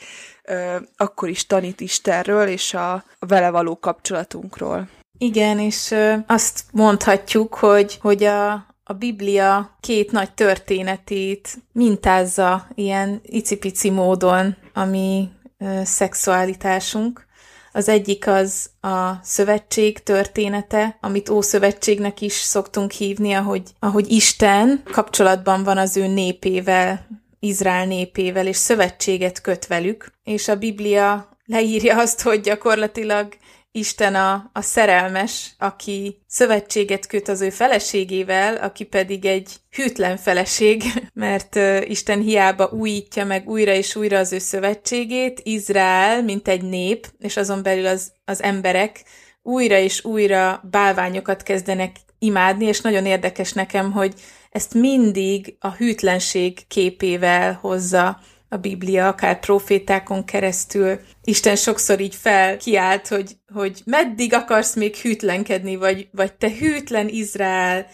akkor 0.96 1.28
is 1.28 1.46
tanít 1.46 1.80
Istenről 1.80 2.48
és 2.48 2.74
a, 2.74 2.92
a 2.92 3.26
vele 3.26 3.50
való 3.50 3.78
kapcsolatunkról. 3.78 4.88
Igen, 5.18 5.58
és 5.58 5.94
azt 6.26 6.64
mondhatjuk, 6.72 7.54
hogy, 7.54 7.98
hogy 8.00 8.24
a, 8.24 8.66
a 8.92 8.98
Biblia 8.98 9.76
két 9.80 10.10
nagy 10.12 10.32
történetét 10.32 11.58
mintázza 11.72 12.66
ilyen 12.74 13.20
icipici 13.22 13.90
módon 13.90 14.56
a 14.72 14.84
mi 14.84 15.28
ö, 15.58 15.80
szexualitásunk. 15.84 17.26
Az 17.72 17.88
egyik 17.88 18.26
az 18.26 18.70
a 18.80 19.12
szövetség 19.22 20.02
története, 20.02 20.98
amit 21.00 21.28
Ószövetségnek 21.28 22.20
is 22.20 22.32
szoktunk 22.32 22.90
hívni, 22.90 23.32
ahogy, 23.32 23.62
ahogy 23.78 24.10
Isten 24.10 24.82
kapcsolatban 24.90 25.64
van 25.64 25.78
az 25.78 25.96
ő 25.96 26.06
népével, 26.06 27.06
Izrael 27.40 27.86
népével, 27.86 28.46
és 28.46 28.56
szövetséget 28.56 29.40
köt 29.40 29.66
velük, 29.66 30.12
és 30.24 30.48
a 30.48 30.56
Biblia 30.56 31.36
leírja 31.46 31.98
azt, 31.98 32.22
hogy 32.22 32.40
gyakorlatilag 32.40 33.36
Isten 33.74 34.14
a, 34.14 34.50
a 34.52 34.60
szerelmes, 34.60 35.54
aki 35.58 36.22
szövetséget 36.26 37.06
köt 37.06 37.28
az 37.28 37.40
ő 37.40 37.50
feleségével, 37.50 38.56
aki 38.56 38.84
pedig 38.84 39.24
egy 39.24 39.56
hűtlen 39.70 40.16
feleség, 40.16 40.82
mert 41.14 41.58
Isten 41.84 42.20
hiába 42.20 42.68
újítja 42.68 43.24
meg 43.24 43.48
újra 43.48 43.72
és 43.72 43.96
újra 43.96 44.18
az 44.18 44.32
ő 44.32 44.38
szövetségét, 44.38 45.40
Izrael, 45.44 46.22
mint 46.22 46.48
egy 46.48 46.62
nép, 46.62 47.06
és 47.18 47.36
azon 47.36 47.62
belül 47.62 47.86
az, 47.86 48.12
az 48.24 48.42
emberek 48.42 49.04
újra 49.42 49.78
és 49.78 50.04
újra 50.04 50.62
bálványokat 50.70 51.42
kezdenek 51.42 51.96
imádni, 52.18 52.64
és 52.64 52.80
nagyon 52.80 53.06
érdekes 53.06 53.52
nekem, 53.52 53.92
hogy 53.92 54.14
ezt 54.50 54.74
mindig 54.74 55.56
a 55.58 55.70
hűtlenség 55.70 56.66
képével 56.68 57.58
hozza 57.60 58.20
a 58.52 58.56
Biblia, 58.56 59.06
akár 59.06 59.40
profétákon 59.40 60.24
keresztül. 60.24 61.00
Isten 61.24 61.56
sokszor 61.56 62.00
így 62.00 62.14
felkiált, 62.14 63.08
hogy, 63.08 63.36
hogy 63.52 63.82
meddig 63.84 64.34
akarsz 64.34 64.74
még 64.74 64.96
hűtlenkedni, 64.96 65.76
vagy, 65.76 66.08
vagy 66.12 66.32
te 66.32 66.50
hűtlen 66.50 67.08
Izrael, 67.08 67.86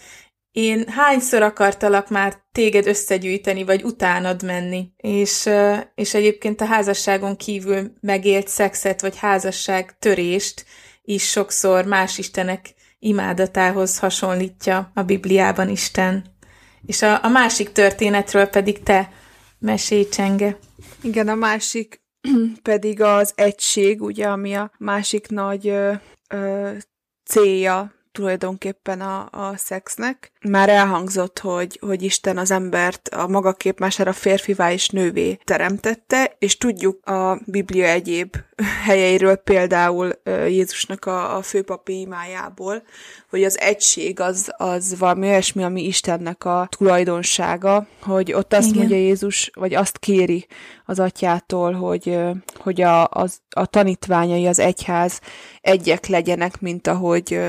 én 0.51 0.87
hányszor 0.87 1.41
akartalak 1.41 2.09
már 2.09 2.37
téged 2.51 2.87
összegyűjteni, 2.87 3.63
vagy 3.63 3.83
utánad 3.83 4.43
menni. 4.43 4.91
És, 4.97 5.49
és 5.95 6.13
egyébként 6.13 6.61
a 6.61 6.65
házasságon 6.65 7.35
kívül 7.35 7.93
megélt 8.01 8.47
szexet, 8.47 9.01
vagy 9.01 9.17
házasság 9.17 9.95
törést 9.99 10.65
is 11.01 11.29
sokszor 11.29 11.85
más 11.85 12.17
istenek 12.17 12.73
imádatához 12.99 13.99
hasonlítja 13.99 14.91
a 14.93 15.01
Bibliában 15.01 15.69
Isten. 15.69 16.25
És 16.85 17.01
a, 17.01 17.23
a 17.23 17.27
másik 17.27 17.71
történetről 17.71 18.45
pedig 18.45 18.83
te 18.83 19.09
mesélj, 19.59 20.09
Csenge. 20.09 20.57
Igen, 21.01 21.27
a 21.27 21.35
másik 21.35 22.01
pedig 22.61 23.01
az 23.01 23.33
egység, 23.35 24.01
ugye, 24.01 24.27
ami 24.27 24.53
a 24.53 24.71
másik 24.77 25.27
nagy 25.27 25.67
ö, 25.67 25.93
ö, 26.29 26.71
célja 27.23 27.93
tulajdonképpen 28.19 29.01
a, 29.01 29.27
a 29.31 29.57
szexnek. 29.57 30.31
Már 30.41 30.69
elhangzott, 30.69 31.39
hogy, 31.39 31.79
hogy 31.81 32.03
Isten 32.03 32.37
az 32.37 32.51
embert 32.51 33.07
a 33.07 33.27
maga 33.27 33.53
képmására 33.53 34.13
férfivá 34.13 34.71
és 34.71 34.89
nővé 34.89 35.39
teremtette, 35.43 36.35
és 36.39 36.57
tudjuk 36.57 37.05
a 37.05 37.39
Biblia 37.45 37.85
egyéb 37.85 38.35
helyeiről, 38.87 39.35
például 39.35 40.11
Jézusnak 40.25 41.05
a, 41.05 41.37
a 41.37 41.41
főpapi 41.41 41.99
imájából, 41.99 42.83
hogy 43.29 43.43
az 43.43 43.59
egység 43.59 44.19
az, 44.19 44.53
az 44.57 44.97
valami 44.97 45.27
olyasmi, 45.27 45.63
ami 45.63 45.85
Istennek 45.85 46.45
a 46.45 46.67
tulajdonsága, 46.77 47.87
hogy 48.01 48.33
ott 48.33 48.53
azt 48.53 48.67
Igen. 48.67 48.77
mondja 48.77 48.97
Jézus, 48.97 49.51
vagy 49.53 49.73
azt 49.73 49.97
kéri 49.97 50.47
az 50.85 50.99
atyától, 50.99 51.73
hogy, 51.73 52.17
hogy 52.55 52.81
a, 52.81 53.07
az, 53.07 53.37
a 53.49 53.65
tanítványai, 53.65 54.47
az 54.47 54.59
egyház 54.59 55.21
egyek 55.61 56.07
legyenek, 56.07 56.61
mint 56.61 56.87
ahogy 56.87 57.39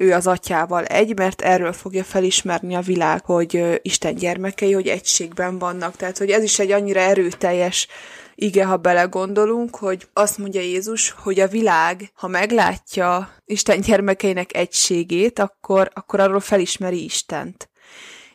ő 0.00 0.12
az 0.12 0.26
atyával 0.26 0.84
egy, 0.84 1.18
mert 1.18 1.42
erről 1.42 1.72
fogja 1.72 2.04
felismerni 2.04 2.74
a 2.74 2.80
világ, 2.80 3.24
hogy 3.24 3.80
Isten 3.82 4.14
gyermekei, 4.14 4.72
hogy 4.72 4.88
egységben 4.88 5.58
vannak. 5.58 5.96
Tehát, 5.96 6.18
hogy 6.18 6.30
ez 6.30 6.42
is 6.42 6.58
egy 6.58 6.70
annyira 6.70 7.00
erőteljes 7.00 7.88
ige, 8.34 8.64
ha 8.64 8.76
belegondolunk, 8.76 9.76
hogy 9.76 10.08
azt 10.12 10.38
mondja 10.38 10.60
Jézus, 10.60 11.10
hogy 11.10 11.40
a 11.40 11.48
világ, 11.48 12.10
ha 12.14 12.28
meglátja 12.28 13.34
Isten 13.44 13.80
gyermekeinek 13.80 14.56
egységét, 14.56 15.38
akkor, 15.38 15.90
akkor 15.94 16.20
arról 16.20 16.40
felismeri 16.40 17.04
Istent. 17.04 17.70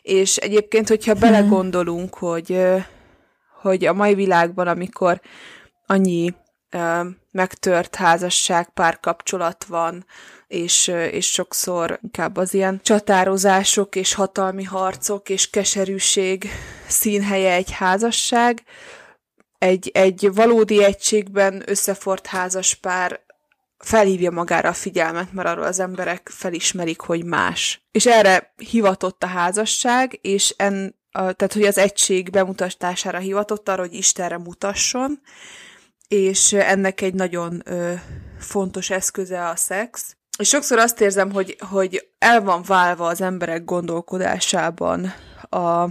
És 0.02 0.36
egyébként, 0.36 0.88
hogyha 0.88 1.12
hmm. 1.12 1.20
belegondolunk, 1.20 2.14
hogy, 2.14 2.60
hogy 3.60 3.84
a 3.84 3.92
mai 3.92 4.14
világban, 4.14 4.66
amikor 4.66 5.20
annyi 5.86 6.34
megtört 7.30 7.94
házasság, 7.94 8.68
párkapcsolat 8.68 9.64
van, 9.64 10.06
és, 10.46 10.88
és 10.88 11.32
sokszor 11.32 11.98
inkább 12.02 12.36
az 12.36 12.54
ilyen 12.54 12.80
csatározások 12.82 13.96
és 13.96 14.14
hatalmi 14.14 14.64
harcok 14.64 15.28
és 15.28 15.50
keserűség 15.50 16.48
színhelye 16.86 17.52
egy 17.52 17.70
házasság, 17.70 18.62
egy, 19.58 19.90
egy 19.94 20.30
valódi 20.34 20.84
egységben 20.84 21.62
összefort 21.66 22.26
házas 22.26 22.74
pár 22.74 23.20
felhívja 23.78 24.30
magára 24.30 24.68
a 24.68 24.72
figyelmet, 24.72 25.32
mert 25.32 25.48
arról 25.48 25.64
az 25.64 25.80
emberek 25.80 26.28
felismerik, 26.32 27.00
hogy 27.00 27.24
más. 27.24 27.86
És 27.90 28.06
erre 28.06 28.52
hivatott 28.56 29.22
a 29.22 29.26
házasság, 29.26 30.18
és 30.22 30.54
en, 30.56 30.94
a, 31.10 31.32
tehát, 31.32 31.52
hogy 31.52 31.64
az 31.64 31.78
egység 31.78 32.30
bemutatására 32.30 33.18
hivatott 33.18 33.68
arra, 33.68 33.80
hogy 33.80 33.94
Istenre 33.94 34.38
mutasson, 34.38 35.20
és 36.08 36.52
ennek 36.52 37.00
egy 37.00 37.14
nagyon 37.14 37.62
ö, 37.64 37.92
fontos 38.38 38.90
eszköze 38.90 39.48
a 39.48 39.56
szex. 39.56 40.16
És 40.38 40.48
sokszor 40.48 40.78
azt 40.78 41.00
érzem, 41.00 41.32
hogy, 41.32 41.56
hogy 41.70 42.08
el 42.18 42.42
van 42.42 42.62
válva 42.66 43.06
az 43.06 43.20
emberek 43.20 43.64
gondolkodásában 43.64 45.12
a, 45.48 45.88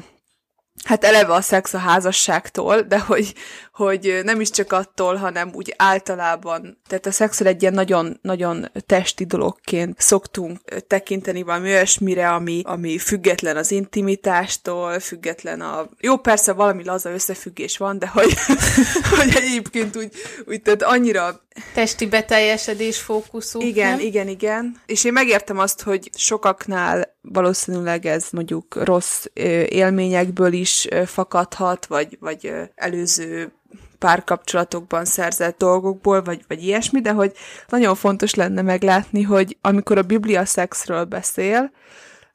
hát 0.85 1.03
eleve 1.03 1.33
a 1.33 1.41
szex 1.41 1.73
a 1.73 1.77
házasságtól, 1.77 2.81
de 2.81 2.99
hogy, 2.99 3.33
hogy 3.73 4.19
nem 4.23 4.41
is 4.41 4.49
csak 4.49 4.71
attól, 4.71 5.15
hanem 5.15 5.51
úgy 5.53 5.73
általában, 5.77 6.81
tehát 6.87 7.05
a 7.05 7.11
szexel 7.11 7.47
egy 7.47 7.61
ilyen 7.61 7.73
nagyon, 7.73 8.19
nagyon 8.21 8.71
testi 8.85 9.25
dologként 9.25 9.99
szoktunk 9.99 10.59
tekinteni 10.87 11.43
valami 11.43 11.69
olyasmire, 11.69 12.29
ami, 12.29 12.61
ami 12.65 12.97
független 12.97 13.57
az 13.57 13.71
intimitástól, 13.71 14.99
független 14.99 15.61
a... 15.61 15.89
Jó, 15.99 16.17
persze 16.17 16.53
valami 16.53 16.83
laza 16.83 17.11
összefüggés 17.11 17.77
van, 17.77 17.99
de 17.99 18.07
hogy, 18.07 18.33
hogy 19.17 19.35
egyébként 19.35 19.97
úgy, 19.97 20.11
úgy 20.47 20.61
tehát 20.61 20.83
annyira... 20.83 21.43
Testi 21.73 22.07
beteljesedés 22.07 22.99
fókuszú. 22.99 23.61
Igen, 23.61 23.89
nem? 23.89 23.99
igen, 23.99 24.27
igen. 24.27 24.81
És 24.85 25.03
én 25.03 25.13
megértem 25.13 25.59
azt, 25.59 25.81
hogy 25.81 26.09
sokaknál 26.15 27.15
valószínűleg 27.21 28.05
ez 28.05 28.27
mondjuk 28.31 28.83
rossz 28.83 29.25
élményekből 29.69 30.53
is 30.53 30.87
fakadhat, 31.05 31.85
vagy, 31.85 32.17
vagy 32.19 32.53
előző 32.75 33.51
párkapcsolatokban 33.99 35.05
szerzett 35.05 35.57
dolgokból, 35.57 36.23
vagy, 36.23 36.43
vagy 36.47 36.63
ilyesmi, 36.63 37.01
de 37.01 37.11
hogy 37.11 37.31
nagyon 37.67 37.95
fontos 37.95 38.33
lenne 38.33 38.61
meglátni, 38.61 39.21
hogy 39.21 39.57
amikor 39.61 39.97
a 39.97 40.01
Biblia 40.01 40.45
szexről 40.45 41.03
beszél, 41.03 41.71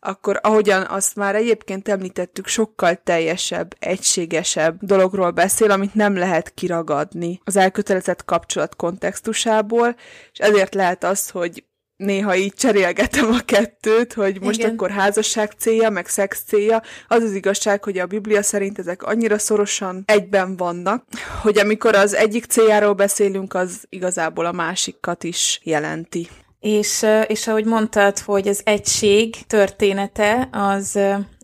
akkor 0.01 0.39
ahogyan 0.43 0.87
azt 0.87 1.17
már 1.17 1.35
egyébként 1.35 1.89
említettük, 1.89 2.47
sokkal 2.47 3.01
teljesebb, 3.05 3.75
egységesebb 3.79 4.77
dologról 4.81 5.31
beszél, 5.31 5.71
amit 5.71 5.95
nem 5.95 6.17
lehet 6.17 6.55
kiragadni 6.55 7.41
az 7.45 7.57
elkötelezett 7.57 8.25
kapcsolat 8.25 8.77
kontextusából, 8.77 9.97
és 10.33 10.39
ezért 10.39 10.75
lehet 10.75 11.05
az, 11.05 11.31
hogy 11.31 11.65
néha 12.01 12.37
így 12.37 12.55
cserélgetem 12.55 13.33
a 13.33 13.41
kettőt, 13.45 14.13
hogy 14.13 14.41
most 14.41 14.59
Igen. 14.59 14.71
akkor 14.71 14.91
házasság 14.91 15.53
célja, 15.59 15.91
meg 15.91 16.07
szex 16.07 16.43
célja. 16.47 16.83
Az 17.09 17.23
az 17.23 17.33
igazság, 17.33 17.85
hogy 17.85 17.99
a 17.99 18.07
Biblia 18.07 18.43
szerint 18.43 18.79
ezek 18.79 19.03
annyira 19.03 19.39
szorosan 19.39 20.03
egyben 20.07 20.57
vannak, 20.57 21.05
hogy 21.43 21.59
amikor 21.59 21.95
az 21.95 22.15
egyik 22.15 22.45
céljáról 22.45 22.93
beszélünk, 22.93 23.55
az 23.55 23.87
igazából 23.89 24.47
a 24.47 24.53
másikat 24.53 25.25
is 25.25 25.61
jelenti. 25.63 26.29
És, 26.61 27.07
és 27.27 27.47
ahogy 27.47 27.65
mondtad, 27.65 28.19
hogy 28.19 28.49
az 28.49 28.61
egység 28.65 29.47
története 29.47 30.49
az 30.53 30.99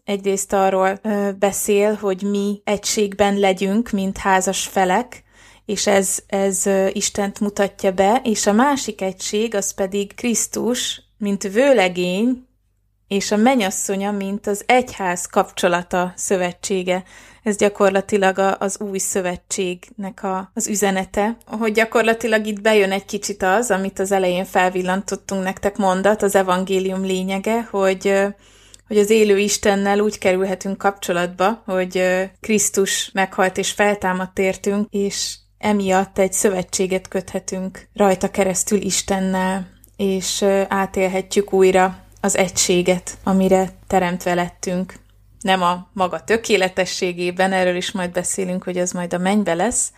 egyrészt 0.04 0.52
arról 0.52 1.00
beszél, 1.38 1.94
hogy 1.94 2.22
mi 2.22 2.60
egységben 2.64 3.38
legyünk, 3.38 3.90
mint 3.90 4.18
házas 4.18 4.66
felek, 4.66 5.24
és 5.64 5.86
ez, 5.86 6.18
ez 6.26 6.66
Istent 6.92 7.40
mutatja 7.40 7.92
be, 7.92 8.20
és 8.24 8.46
a 8.46 8.52
másik 8.52 9.00
egység 9.00 9.54
az 9.54 9.74
pedig 9.74 10.14
Krisztus, 10.14 11.02
mint 11.18 11.42
vőlegény, 11.42 12.46
és 13.08 13.30
a 13.30 13.36
menyasszonya, 13.36 14.10
mint 14.10 14.46
az 14.46 14.62
egyház 14.66 15.26
kapcsolata, 15.26 16.12
szövetsége. 16.16 17.02
Ez 17.42 17.56
gyakorlatilag 17.56 18.56
az 18.58 18.80
új 18.80 18.98
szövetségnek 18.98 20.22
a, 20.22 20.50
az 20.54 20.68
üzenete, 20.68 21.36
hogy 21.46 21.72
gyakorlatilag 21.72 22.46
itt 22.46 22.60
bejön 22.60 22.92
egy 22.92 23.04
kicsit 23.04 23.42
az, 23.42 23.70
amit 23.70 23.98
az 23.98 24.12
elején 24.12 24.44
felvillantottunk 24.44 25.42
nektek 25.42 25.76
mondat, 25.76 26.22
az 26.22 26.34
evangélium 26.34 27.02
lényege, 27.02 27.68
hogy 27.70 28.34
hogy 28.86 28.98
az 28.98 29.10
élő 29.10 29.38
Istennel 29.38 30.00
úgy 30.00 30.18
kerülhetünk 30.18 30.78
kapcsolatba, 30.78 31.62
hogy 31.64 32.02
Krisztus 32.40 33.10
meghalt 33.12 33.58
és 33.58 33.70
feltámadt 33.70 34.38
értünk, 34.38 34.86
és 34.90 35.36
emiatt 35.58 36.18
egy 36.18 36.32
szövetséget 36.32 37.08
köthetünk 37.08 37.88
rajta 37.94 38.30
keresztül 38.30 38.80
Istennel, 38.80 39.68
és 39.96 40.44
átélhetjük 40.68 41.52
újra 41.52 42.05
az 42.26 42.36
egységet, 42.36 43.18
amire 43.24 43.72
teremtve 43.86 44.34
lettünk. 44.34 44.94
Nem 45.40 45.62
a 45.62 45.88
maga 45.92 46.24
tökéletességében, 46.24 47.52
erről 47.52 47.76
is 47.76 47.92
majd 47.92 48.10
beszélünk, 48.10 48.64
hogy 48.64 48.78
az 48.78 48.92
majd 48.92 49.14
a 49.14 49.18
mennybe 49.18 49.54
lesz, 49.54 49.92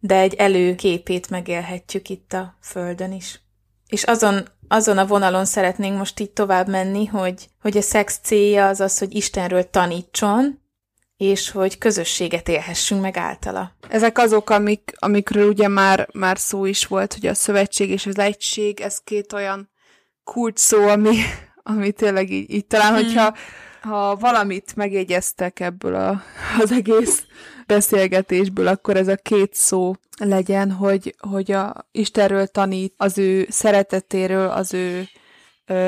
de 0.00 0.14
egy 0.18 0.34
előképét 0.34 1.30
megélhetjük 1.30 2.08
itt 2.08 2.32
a 2.32 2.56
Földön 2.62 3.12
is. 3.12 3.40
És 3.88 4.02
azon, 4.02 4.48
azon 4.68 4.98
a 4.98 5.06
vonalon 5.06 5.44
szeretnénk 5.44 5.98
most 5.98 6.20
így 6.20 6.30
tovább 6.30 6.68
menni, 6.68 7.06
hogy, 7.06 7.48
hogy 7.60 7.76
a 7.76 7.82
szex 7.82 8.18
célja 8.22 8.66
az 8.68 8.80
az, 8.80 8.98
hogy 8.98 9.14
Istenről 9.14 9.70
tanítson, 9.70 10.60
és 11.16 11.50
hogy 11.50 11.78
közösséget 11.78 12.48
élhessünk 12.48 13.00
meg 13.00 13.16
általa. 13.16 13.76
Ezek 13.88 14.18
azok, 14.18 14.50
amik, 14.50 14.92
amikről 14.96 15.48
ugye 15.48 15.68
már, 15.68 16.08
már 16.12 16.38
szó 16.38 16.64
is 16.64 16.86
volt, 16.86 17.14
hogy 17.14 17.26
a 17.26 17.34
szövetség 17.34 17.90
és 17.90 18.06
az 18.06 18.18
egység, 18.18 18.80
ez 18.80 18.98
két 19.04 19.32
olyan 19.32 19.70
kult 20.24 20.58
szó, 20.58 20.88
ami, 20.88 21.16
ami 21.68 21.92
tényleg 21.92 22.30
így, 22.30 22.50
így 22.50 22.66
talán, 22.66 22.94
hmm. 22.94 23.04
hogyha 23.04 23.36
ha 23.80 24.16
valamit 24.16 24.76
megjegyeztek 24.76 25.60
ebből 25.60 25.94
a, 25.94 26.22
az 26.58 26.72
egész 26.72 27.24
beszélgetésből, 27.66 28.66
akkor 28.66 28.96
ez 28.96 29.08
a 29.08 29.16
két 29.16 29.54
szó 29.54 29.94
legyen, 30.18 30.70
hogy, 30.70 31.14
hogy 31.18 31.52
a 31.52 31.88
Istenről 31.92 32.46
tanít, 32.46 32.94
az 32.96 33.18
ő 33.18 33.46
szeretetéről, 33.50 34.48
az 34.48 34.74
ő 34.74 35.08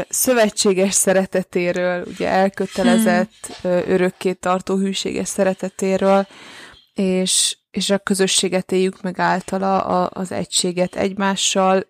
szövetséges 0.09 0.95
szeretetéről, 0.95 2.05
ugye 2.07 2.29
elkötelezett, 2.29 3.59
hmm. 3.63 3.71
örökké 3.71 4.33
tartó 4.33 4.77
hűséges 4.77 5.29
szeretetéről, 5.29 6.27
és, 6.95 7.57
és 7.71 7.91
a 7.91 7.99
közösséget 7.99 8.73
éljük 8.73 9.03
meg 9.03 9.19
általa 9.19 9.85
a, 9.85 10.11
az 10.13 10.33
egységet 10.33 10.97
egymással, 10.97 11.89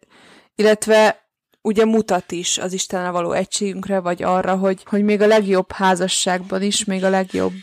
illetve 0.54 1.27
ugye 1.68 1.84
mutat 1.84 2.32
is 2.32 2.58
az 2.58 2.72
Istennel 2.72 3.12
való 3.12 3.32
egységünkre, 3.32 4.00
vagy 4.00 4.22
arra, 4.22 4.56
hogy, 4.56 4.82
hogy 4.84 5.02
még 5.02 5.20
a 5.20 5.26
legjobb 5.26 5.72
házasságban 5.72 6.62
is, 6.62 6.84
még 6.84 7.04
a 7.04 7.08
legjobb, 7.08 7.60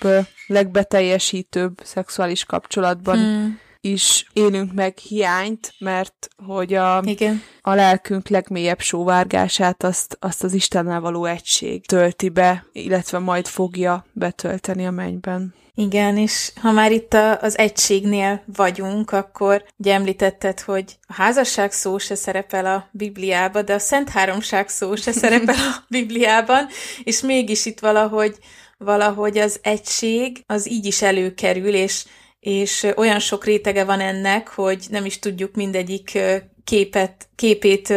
legbeteljesítőbb 0.47 1.81
szexuális 1.83 2.43
kapcsolatban 2.43 3.17
hmm 3.17 3.63
is 3.85 4.25
élünk 4.33 4.73
meg 4.73 4.97
hiányt, 4.97 5.73
mert 5.79 6.27
hogy 6.45 6.73
a, 6.73 7.01
Igen. 7.05 7.41
a 7.61 7.73
lelkünk 7.73 8.27
legmélyebb 8.27 8.79
sóvárgását 8.79 9.83
azt, 9.83 10.17
azt 10.19 10.43
az 10.43 10.53
Istennel 10.53 10.99
való 10.99 11.25
egység 11.25 11.85
tölti 11.85 12.29
be, 12.29 12.65
illetve 12.71 13.19
majd 13.19 13.47
fogja 13.47 14.05
betölteni 14.13 14.85
a 14.85 14.91
mennyben. 14.91 15.53
Igen, 15.77 16.17
és 16.17 16.51
ha 16.61 16.71
már 16.71 16.91
itt 16.91 17.13
a, 17.13 17.41
az 17.41 17.57
egységnél 17.57 18.43
vagyunk, 18.45 19.11
akkor 19.11 19.65
ugye 19.77 19.93
említetted, 19.93 20.59
hogy 20.59 20.97
a 21.07 21.13
házasság 21.13 21.71
szó 21.71 21.97
se 21.97 22.15
szerepel 22.15 22.65
a 22.65 22.89
Bibliában, 22.91 23.65
de 23.65 23.73
a 23.73 23.79
Szent 23.79 24.09
Háromság 24.09 24.69
szó 24.69 24.95
se 24.95 25.11
szerepel 25.21 25.55
a 25.55 25.85
Bibliában, 25.87 26.67
és 27.03 27.21
mégis 27.21 27.65
itt 27.65 27.79
valahogy, 27.79 28.37
valahogy 28.77 29.37
az 29.37 29.59
egység 29.63 30.43
az 30.45 30.69
így 30.69 30.85
is 30.85 31.01
előkerül, 31.01 31.73
és 31.73 32.05
és 32.39 32.87
olyan 32.95 33.19
sok 33.19 33.45
rétege 33.45 33.83
van 33.83 33.99
ennek, 33.99 34.47
hogy 34.47 34.85
nem 34.89 35.05
is 35.05 35.19
tudjuk 35.19 35.55
mindegyik 35.55 36.17
képet, 36.65 37.27
képét 37.35 37.93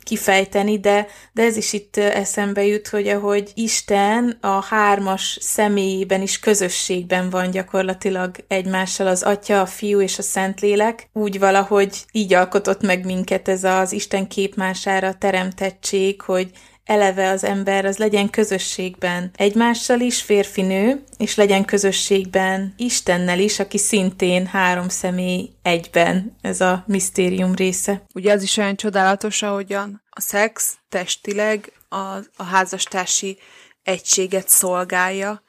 kifejteni, 0.00 0.78
de, 0.78 1.06
de 1.32 1.42
ez 1.42 1.56
is 1.56 1.72
itt 1.72 1.96
eszembe 1.96 2.64
jut, 2.64 2.88
hogy 2.88 3.08
ahogy 3.08 3.50
Isten 3.54 4.38
a 4.40 4.64
hármas 4.64 5.38
személyében 5.40 6.22
is 6.22 6.38
közösségben 6.38 7.30
van 7.30 7.50
gyakorlatilag 7.50 8.36
egymással 8.48 9.06
az 9.06 9.22
Atya, 9.22 9.60
a 9.60 9.66
Fiú 9.66 10.00
és 10.00 10.18
a 10.18 10.22
Szentlélek, 10.22 11.08
úgy 11.12 11.38
valahogy 11.38 12.04
így 12.12 12.34
alkotott 12.34 12.82
meg 12.82 13.04
minket 13.04 13.48
ez 13.48 13.64
az 13.64 13.92
Isten 13.92 14.28
képmására 14.28 15.14
teremtettség, 15.14 16.20
hogy 16.20 16.50
eleve 16.84 17.30
az 17.30 17.44
ember 17.44 17.84
az 17.84 17.96
legyen 17.96 18.30
közösségben 18.30 19.30
egymással 19.36 20.00
is, 20.00 20.22
férfinő, 20.22 21.04
és 21.16 21.34
legyen 21.34 21.64
közösségben 21.64 22.74
Istennel 22.76 23.38
is, 23.38 23.58
aki 23.58 23.78
szintén 23.78 24.46
három 24.46 24.88
személy 24.88 25.50
egyben, 25.62 26.36
ez 26.40 26.60
a 26.60 26.84
misztérium 26.86 27.54
része. 27.54 28.02
Ugye 28.14 28.32
az 28.32 28.42
is 28.42 28.56
olyan 28.56 28.76
csodálatos, 28.76 29.42
ahogyan 29.42 30.02
a 30.10 30.20
szex 30.20 30.76
testileg 30.88 31.72
a, 31.88 32.16
a 32.36 32.44
házastársi 32.44 33.38
egységet 33.82 34.48
szolgálja, 34.48 35.42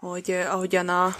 hogy 0.00 0.30
ahogyan 0.50 0.88
a 0.88 1.16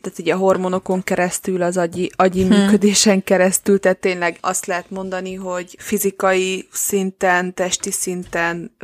tehát 0.00 0.18
ugye 0.18 0.34
a 0.34 0.38
hormonokon 0.38 1.02
keresztül, 1.02 1.62
az 1.62 1.76
agyi, 1.76 2.10
agyi 2.16 2.44
hmm. 2.44 2.56
működésen 2.56 3.24
keresztül, 3.24 3.80
tehát 3.80 3.98
tényleg 3.98 4.38
azt 4.40 4.66
lehet 4.66 4.90
mondani, 4.90 5.34
hogy 5.34 5.76
fizikai 5.78 6.68
szinten, 6.72 7.54
testi 7.54 7.90
szinten, 7.90 8.76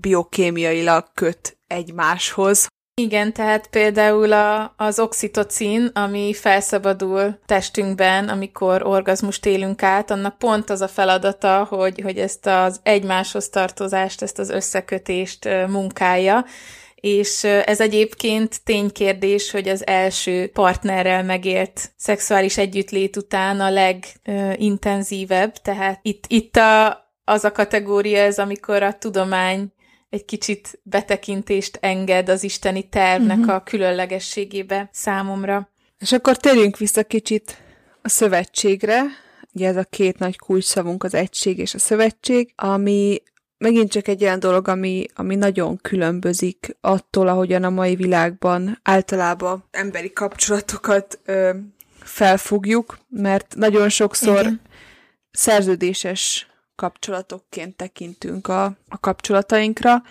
biokémiailag 0.00 1.04
köt 1.14 1.58
egymáshoz. 1.66 2.68
Igen, 3.00 3.32
tehát 3.32 3.66
például 3.66 4.32
a, 4.32 4.74
az 4.76 4.98
oxitocin, 4.98 5.90
ami 5.94 6.34
felszabadul 6.34 7.38
testünkben, 7.46 8.28
amikor 8.28 8.86
orgazmust 8.86 9.46
élünk 9.46 9.82
át, 9.82 10.10
annak 10.10 10.38
pont 10.38 10.70
az 10.70 10.80
a 10.80 10.88
feladata, 10.88 11.66
hogy, 11.70 12.00
hogy 12.02 12.18
ezt 12.18 12.46
az 12.46 12.80
egymáshoz 12.82 13.48
tartozást, 13.48 14.22
ezt 14.22 14.38
az 14.38 14.50
összekötést 14.50 15.48
munkálja, 15.68 16.44
és 17.00 17.44
ez 17.44 17.80
egyébként 17.80 18.64
ténykérdés, 18.64 19.50
hogy 19.50 19.68
az 19.68 19.86
első 19.86 20.48
partnerrel 20.48 21.24
megélt 21.24 21.92
szexuális 21.96 22.58
együttlét 22.58 23.16
után 23.16 23.60
a 23.60 23.70
legintenzívebb, 23.70 25.52
tehát 25.52 25.98
itt, 26.02 26.24
itt 26.28 26.56
a, 26.56 27.04
az 27.24 27.44
a 27.44 27.52
kategória 27.52 28.18
ez, 28.18 28.38
amikor 28.38 28.82
a 28.82 28.98
tudomány 28.98 29.72
egy 30.10 30.24
kicsit 30.24 30.80
betekintést 30.82 31.78
enged 31.80 32.28
az 32.28 32.42
isteni 32.42 32.88
tervnek 32.88 33.38
uh-huh. 33.38 33.54
a 33.54 33.62
különlegességébe 33.62 34.88
számomra. 34.92 35.70
És 35.98 36.12
akkor 36.12 36.36
térjünk 36.36 36.76
vissza 36.76 37.04
kicsit 37.04 37.56
a 38.02 38.08
szövetségre, 38.08 39.02
ugye 39.52 39.68
ez 39.68 39.76
a 39.76 39.84
két 39.84 40.18
nagy 40.18 40.38
kulcsszavunk 40.38 41.04
az 41.04 41.14
egység 41.14 41.58
és 41.58 41.74
a 41.74 41.78
szövetség, 41.78 42.52
ami 42.56 43.22
megint 43.60 43.90
csak 43.90 44.08
egy 44.08 44.22
olyan 44.22 44.38
dolog, 44.38 44.68
ami, 44.68 45.06
ami 45.14 45.36
nagyon 45.36 45.76
különbözik 45.76 46.76
attól, 46.80 47.28
ahogyan 47.28 47.64
a 47.64 47.70
mai 47.70 47.94
világban 47.94 48.78
általában 48.82 49.64
emberi 49.70 50.12
kapcsolatokat 50.12 51.20
ö, 51.24 51.50
felfogjuk, 51.98 52.98
mert 53.08 53.54
nagyon 53.56 53.88
sokszor 53.88 54.40
Igen. 54.40 54.60
szerződéses 55.30 56.46
kapcsolatokként 56.74 57.76
tekintünk 57.76 58.48
a, 58.48 58.64
a 58.88 59.00
kapcsolatainkra, 59.00 60.02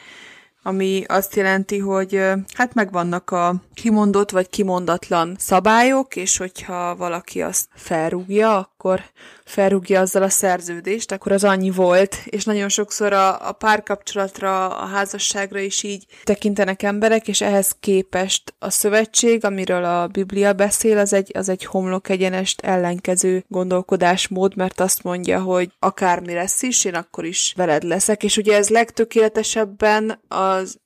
ami 0.64 1.04
azt 1.08 1.36
jelenti, 1.36 1.78
hogy 1.78 2.22
hát 2.54 2.74
megvannak 2.74 3.32
a 3.32 3.56
kimondott 3.74 4.32
vagy 4.32 4.50
kimondatlan 4.50 5.36
szabályok, 5.40 6.16
és 6.16 6.38
hogyha 6.38 6.96
valaki 6.96 7.42
azt 7.42 7.68
felrúgja, 7.76 8.58
akkor 8.58 9.02
felrúgja 9.46 10.00
azzal 10.00 10.24
a 10.24 10.30
szerződést, 10.30 11.12
akkor 11.12 11.32
az 11.32 11.44
annyi 11.44 11.70
volt, 11.70 12.18
és 12.26 12.44
nagyon 12.44 12.70
sokszor 12.70 13.14
a, 13.14 13.48
a 13.48 13.52
párkapcsolatra, 13.52 14.68
a 14.68 14.86
házasságra 14.86 15.60
is 15.60 15.84
így 15.84 16.06
tekintenek 16.24 16.84
emberek, 16.84 17.28
és 17.28 17.42
ehhez 17.42 17.76
képest 17.80 18.54
a 18.60 18.70
szövetség, 18.70 19.46
amiről 19.46 19.84
a 19.84 20.08
Biblia 20.08 20.54
beszél, 20.54 20.98
az 20.98 21.14
egy, 21.14 21.32
az 21.34 21.50
egy 21.50 21.66
homlok 21.66 22.10
egyenest 22.10 22.62
ellenkező 22.62 23.44
gondolkodásmód, 23.48 24.56
mert 24.56 24.80
azt 24.80 25.04
mondja, 25.04 25.42
hogy 25.42 25.72
akármi 25.80 26.34
lesz 26.34 26.62
is, 26.62 26.86
én 26.86 26.96
akkor 26.96 27.26
is 27.26 27.54
veled 27.58 27.84
leszek, 27.84 28.24
és 28.24 28.38
ugye 28.38 28.56
ez 28.56 28.70
legtökéletesebben 28.70 30.20
az 30.50 30.80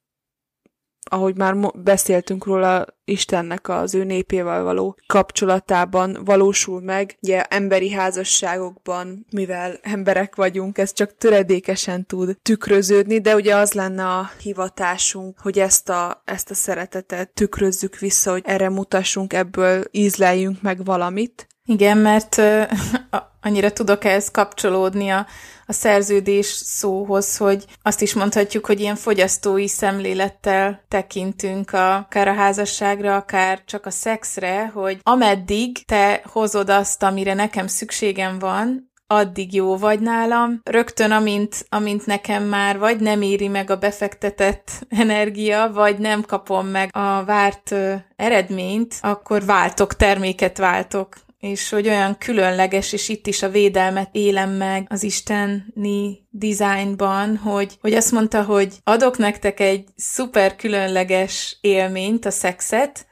ahogy 1.13 1.37
már 1.37 1.55
beszéltünk 1.75 2.45
róla, 2.45 2.85
Istennek 3.05 3.69
az 3.69 3.95
ő 3.95 4.03
népével 4.03 4.63
való 4.63 4.97
kapcsolatában 5.07 6.17
valósul 6.25 6.81
meg. 6.81 7.17
Ugye 7.21 7.43
emberi 7.43 7.91
házasságokban, 7.91 9.25
mivel 9.31 9.79
emberek 9.81 10.35
vagyunk, 10.35 10.77
ez 10.77 10.93
csak 10.93 11.17
töredékesen 11.17 12.05
tud 12.05 12.37
tükröződni, 12.41 13.19
de 13.21 13.35
ugye 13.35 13.55
az 13.55 13.73
lenne 13.73 14.05
a 14.05 14.29
hivatásunk, 14.41 15.39
hogy 15.39 15.59
ezt 15.59 15.89
a, 15.89 16.21
ezt 16.25 16.49
a 16.49 16.53
szeretetet 16.53 17.33
tükrözzük 17.33 17.97
vissza, 17.99 18.31
hogy 18.31 18.43
erre 18.45 18.69
mutassunk, 18.69 19.33
ebből 19.33 19.83
ízleljünk 19.91 20.61
meg 20.61 20.85
valamit. 20.85 21.47
Igen, 21.65 21.97
mert 21.97 22.41
annyira 23.41 23.71
tudok 23.71 24.03
ehhez 24.03 24.31
kapcsolódni 24.31 25.09
a 25.09 25.25
a 25.65 25.73
szerződés 25.73 26.45
szóhoz, 26.45 27.37
hogy 27.37 27.65
azt 27.81 28.01
is 28.01 28.13
mondhatjuk, 28.13 28.65
hogy 28.65 28.79
ilyen 28.79 28.95
fogyasztói 28.95 29.67
szemlélettel 29.67 30.83
tekintünk 30.87 31.73
a, 31.73 31.95
akár 31.95 32.27
a 32.27 32.33
házasságra, 32.33 33.15
akár 33.15 33.61
csak 33.65 33.85
a 33.85 33.89
szexre, 33.89 34.71
hogy 34.73 34.99
ameddig 35.03 35.85
te 35.85 36.21
hozod 36.25 36.69
azt, 36.69 37.03
amire 37.03 37.33
nekem 37.33 37.67
szükségem 37.67 38.39
van, 38.39 38.91
addig 39.07 39.53
jó 39.53 39.77
vagy 39.77 39.99
nálam. 39.99 40.61
Rögtön, 40.63 41.11
amint, 41.11 41.65
amint 41.69 42.05
nekem 42.05 42.43
már 42.43 42.77
vagy 42.77 42.99
nem 42.99 43.21
éri 43.21 43.47
meg 43.47 43.69
a 43.69 43.77
befektetett 43.77 44.71
energia, 44.89 45.69
vagy 45.73 45.97
nem 45.97 46.21
kapom 46.21 46.67
meg 46.67 46.89
a 46.93 47.23
várt 47.23 47.75
eredményt, 48.15 48.95
akkor 49.01 49.45
váltok, 49.45 49.95
terméket 49.95 50.57
váltok 50.57 51.15
és 51.43 51.69
hogy 51.69 51.87
olyan 51.87 52.17
különleges, 52.17 52.93
és 52.93 53.09
itt 53.09 53.27
is 53.27 53.41
a 53.41 53.49
védelmet 53.49 54.09
élem 54.11 54.49
meg 54.49 54.87
az 54.89 55.03
isteni 55.03 56.27
designban, 56.29 57.37
hogy, 57.37 57.77
hogy 57.81 57.93
azt 57.93 58.11
mondta, 58.11 58.43
hogy 58.43 58.73
adok 58.83 59.17
nektek 59.17 59.59
egy 59.59 59.87
szuper 59.95 60.55
különleges 60.55 61.57
élményt, 61.61 62.25
a 62.25 62.31
szexet, 62.31 63.05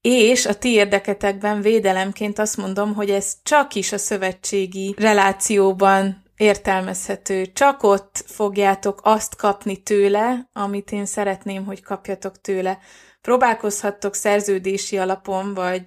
és 0.00 0.46
a 0.46 0.54
ti 0.54 0.68
érdeketekben 0.68 1.60
védelemként 1.60 2.38
azt 2.38 2.56
mondom, 2.56 2.94
hogy 2.94 3.10
ez 3.10 3.36
csak 3.42 3.74
is 3.74 3.92
a 3.92 3.98
szövetségi 3.98 4.94
relációban 4.98 6.22
értelmezhető. 6.36 7.52
Csak 7.52 7.82
ott 7.82 8.24
fogjátok 8.26 9.00
azt 9.02 9.36
kapni 9.36 9.76
tőle, 9.76 10.48
amit 10.52 10.92
én 10.92 11.06
szeretném, 11.06 11.64
hogy 11.64 11.82
kapjatok 11.82 12.40
tőle. 12.40 12.78
Próbálkozhattok 13.20 14.14
szerződési 14.14 14.98
alapon, 14.98 15.54
vagy 15.54 15.82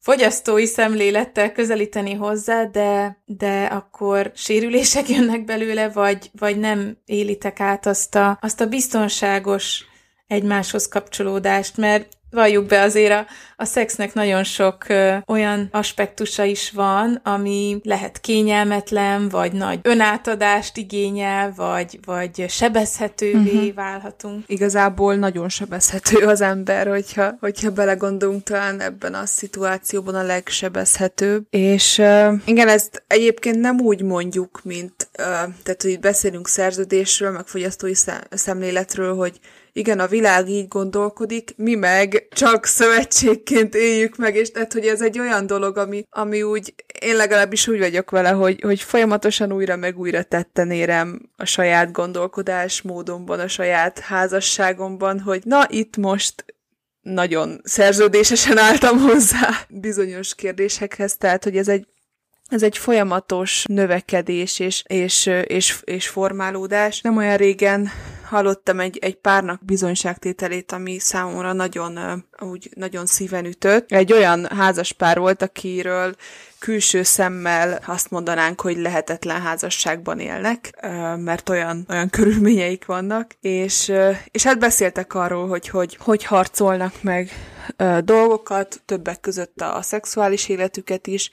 fogyasztói 0.00 0.66
szemlélettel 0.66 1.52
közelíteni 1.52 2.12
hozzá, 2.14 2.64
de, 2.64 3.22
de 3.24 3.64
akkor 3.64 4.32
sérülések 4.34 5.08
jönnek 5.16 5.44
belőle, 5.44 5.88
vagy, 5.88 6.30
vagy 6.38 6.58
nem 6.58 6.96
élitek 7.04 7.60
át 7.60 7.86
azt 7.86 8.14
a, 8.14 8.38
azt 8.40 8.60
a 8.60 8.66
biztonságos 8.66 9.84
egymáshoz 10.26 10.88
kapcsolódást, 10.88 11.76
mert 11.76 12.18
valljuk 12.30 12.66
be 12.66 12.80
azért 12.80 13.12
a, 13.12 13.26
a 13.56 13.64
szexnek 13.64 14.14
nagyon 14.14 14.44
sok 14.44 14.88
ö, 14.88 15.14
olyan 15.26 15.68
aspektusa 15.72 16.44
is 16.44 16.70
van, 16.70 17.20
ami 17.24 17.80
lehet 17.82 18.20
kényelmetlen, 18.20 19.28
vagy 19.28 19.52
nagy 19.52 19.78
önátadást 19.82 20.76
igényel, 20.76 21.52
vagy, 21.56 21.98
vagy 22.04 22.44
sebezhetővé 22.48 23.56
uh-huh. 23.56 23.74
válhatunk. 23.74 24.44
Igazából 24.46 25.14
nagyon 25.14 25.48
sebezhető 25.48 26.26
az 26.26 26.40
ember, 26.40 26.86
hogyha, 26.86 27.36
hogyha 27.40 27.70
belegondolunk 27.70 28.42
talán 28.42 28.80
ebben 28.80 29.14
a 29.14 29.26
szituációban 29.26 30.14
a 30.14 30.22
legsebezhetőbb. 30.22 31.44
És 31.50 31.98
uh, 31.98 32.32
igen, 32.44 32.68
ezt 32.68 33.02
egyébként 33.06 33.60
nem 33.60 33.80
úgy 33.80 34.02
mondjuk, 34.02 34.60
mint, 34.62 35.08
uh, 35.18 35.24
tehát 35.62 35.82
hogy 35.82 36.00
beszélünk 36.00 36.48
szerződésről, 36.48 37.30
meg 37.30 37.46
fogyasztói 37.46 37.92
szemléletről, 38.30 39.16
hogy 39.16 39.40
igen, 39.72 40.00
a 40.00 40.06
világ 40.06 40.48
így 40.48 40.68
gondolkodik, 40.68 41.52
mi 41.56 41.74
meg 41.74 42.28
csak 42.30 42.64
szövetségként 42.64 43.74
éljük 43.74 44.16
meg, 44.16 44.36
és 44.36 44.50
tehát, 44.50 44.72
hogy 44.72 44.86
ez 44.86 45.02
egy 45.02 45.18
olyan 45.18 45.46
dolog, 45.46 45.76
ami, 45.76 46.04
ami 46.10 46.42
úgy, 46.42 46.74
én 47.00 47.16
legalábbis 47.16 47.68
úgy 47.68 47.78
vagyok 47.78 48.10
vele, 48.10 48.30
hogy, 48.30 48.60
hogy 48.60 48.80
folyamatosan 48.80 49.52
újra 49.52 49.76
meg 49.76 49.98
újra 49.98 50.22
tetten 50.22 50.70
érem 50.70 51.30
a 51.36 51.44
saját 51.44 51.92
gondolkodás 51.92 52.82
módonban, 52.82 53.40
a 53.40 53.48
saját 53.48 53.98
házasságomban, 53.98 55.20
hogy 55.20 55.42
na, 55.44 55.66
itt 55.68 55.96
most 55.96 56.44
nagyon 57.00 57.60
szerződésesen 57.64 58.58
álltam 58.58 58.98
hozzá 58.98 59.48
bizonyos 59.68 60.34
kérdésekhez, 60.34 61.16
tehát, 61.16 61.44
hogy 61.44 61.56
ez 61.56 61.68
egy 61.68 61.86
ez 62.50 62.62
egy 62.62 62.78
folyamatos 62.78 63.64
növekedés 63.68 64.58
és, 64.58 64.82
és, 64.86 65.30
és, 65.46 65.80
és 65.84 66.08
formálódás. 66.08 67.00
Nem 67.00 67.16
olyan 67.16 67.36
régen 67.36 67.90
hallottam 68.24 68.80
egy, 68.80 68.98
egy 69.00 69.14
párnak 69.14 69.64
bizonyságtételét, 69.64 70.72
ami 70.72 70.98
számomra 70.98 71.52
nagyon, 71.52 72.24
úgy 72.38 72.70
nagyon 72.74 73.06
szíven 73.06 73.44
ütött. 73.44 73.92
Egy 73.92 74.12
olyan 74.12 74.46
házas 74.46 74.92
pár 74.92 75.18
volt, 75.18 75.42
akiről 75.42 76.14
külső 76.58 77.02
szemmel 77.02 77.80
azt 77.86 78.10
mondanánk, 78.10 78.60
hogy 78.60 78.76
lehetetlen 78.76 79.40
házasságban 79.40 80.18
élnek, 80.18 80.70
mert 81.16 81.48
olyan, 81.48 81.86
olyan 81.88 82.10
körülményeik 82.16 82.84
vannak, 82.86 83.34
és, 83.40 83.92
és 84.30 84.42
hát 84.42 84.58
beszéltek 84.58 85.14
arról, 85.14 85.48
hogy 85.48 85.68
hogy, 85.68 85.96
hogy 86.00 86.24
harcolnak 86.24 87.02
meg 87.02 87.30
dolgokat, 88.00 88.82
többek 88.84 89.20
között 89.20 89.60
a, 89.60 89.76
a 89.76 89.82
szexuális 89.82 90.48
életüket 90.48 91.06
is, 91.06 91.30